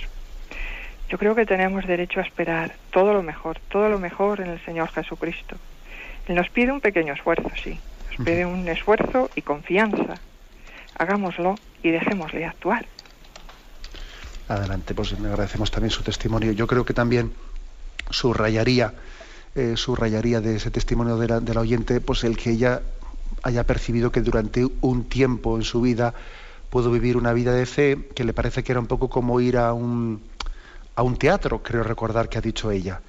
[1.11, 4.63] Yo creo que tenemos derecho a esperar todo lo mejor, todo lo mejor en el
[4.63, 5.57] Señor Jesucristo.
[6.25, 10.19] Él nos pide un pequeño esfuerzo, sí, nos pide un esfuerzo y confianza.
[10.97, 12.85] Hagámoslo y dejémosle actuar.
[14.47, 16.53] Adelante, pues le agradecemos también su testimonio.
[16.53, 17.33] Yo creo que también
[18.09, 18.93] subrayaría,
[19.55, 22.83] eh, subrayaría de ese testimonio de la, de la oyente, pues el que ella
[23.43, 26.13] haya percibido que durante un tiempo en su vida
[26.69, 29.57] pudo vivir una vida de fe que le parece que era un poco como ir
[29.57, 30.21] a un,
[31.01, 33.01] a un teatro, creo recordar que ha dicho ella.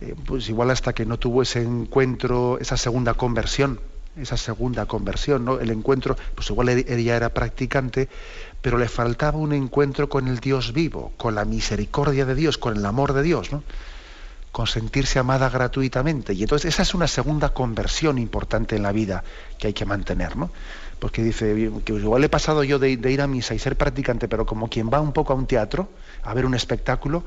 [0.00, 3.80] Eh, pues igual hasta que no tuvo ese encuentro, esa segunda conversión,
[4.16, 5.60] esa segunda conversión, ¿no?
[5.60, 8.08] El encuentro, pues igual ella era practicante,
[8.60, 12.76] pero le faltaba un encuentro con el Dios vivo, con la misericordia de Dios, con
[12.76, 13.62] el amor de Dios, ¿no?
[14.56, 16.32] con sentirse amada gratuitamente.
[16.32, 19.22] Y entonces esa es una segunda conversión importante en la vida
[19.58, 20.50] que hay que mantener, ¿no?
[20.98, 24.46] Porque dice, que igual he pasado yo de, ir a misa y ser practicante, pero
[24.46, 25.90] como quien va un poco a un teatro,
[26.26, 27.24] a ver un espectáculo,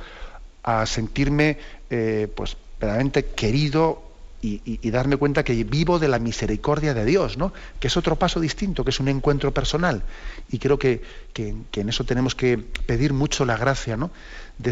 [0.63, 1.57] a sentirme
[1.89, 4.03] eh, pues verdaderamente querido
[4.41, 7.51] y, darme cuenta que vivo de la misericordia de Dios, ¿no?
[7.79, 10.01] que es otro paso distinto, que es un encuentro personal.
[10.49, 11.01] Y creo que,
[11.35, 14.11] en eso tenemos que pedir mucho la gracia ¿no?
[14.57, 14.71] de,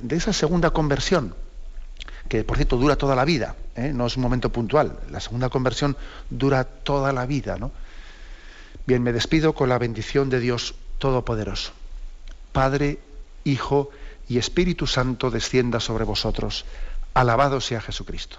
[0.00, 1.34] de esa segunda conversión
[2.28, 3.92] que por cierto dura toda la vida, ¿eh?
[3.92, 5.00] no es un momento puntual.
[5.10, 5.96] La segunda conversión
[6.30, 7.56] dura toda la vida.
[7.58, 7.72] ¿no?
[8.86, 11.72] Bien, me despido con la bendición de Dios Todopoderoso.
[12.52, 13.00] Padre,
[13.44, 13.90] Hijo
[14.28, 16.64] y Espíritu Santo descienda sobre vosotros.
[17.14, 18.38] Alabado sea Jesucristo.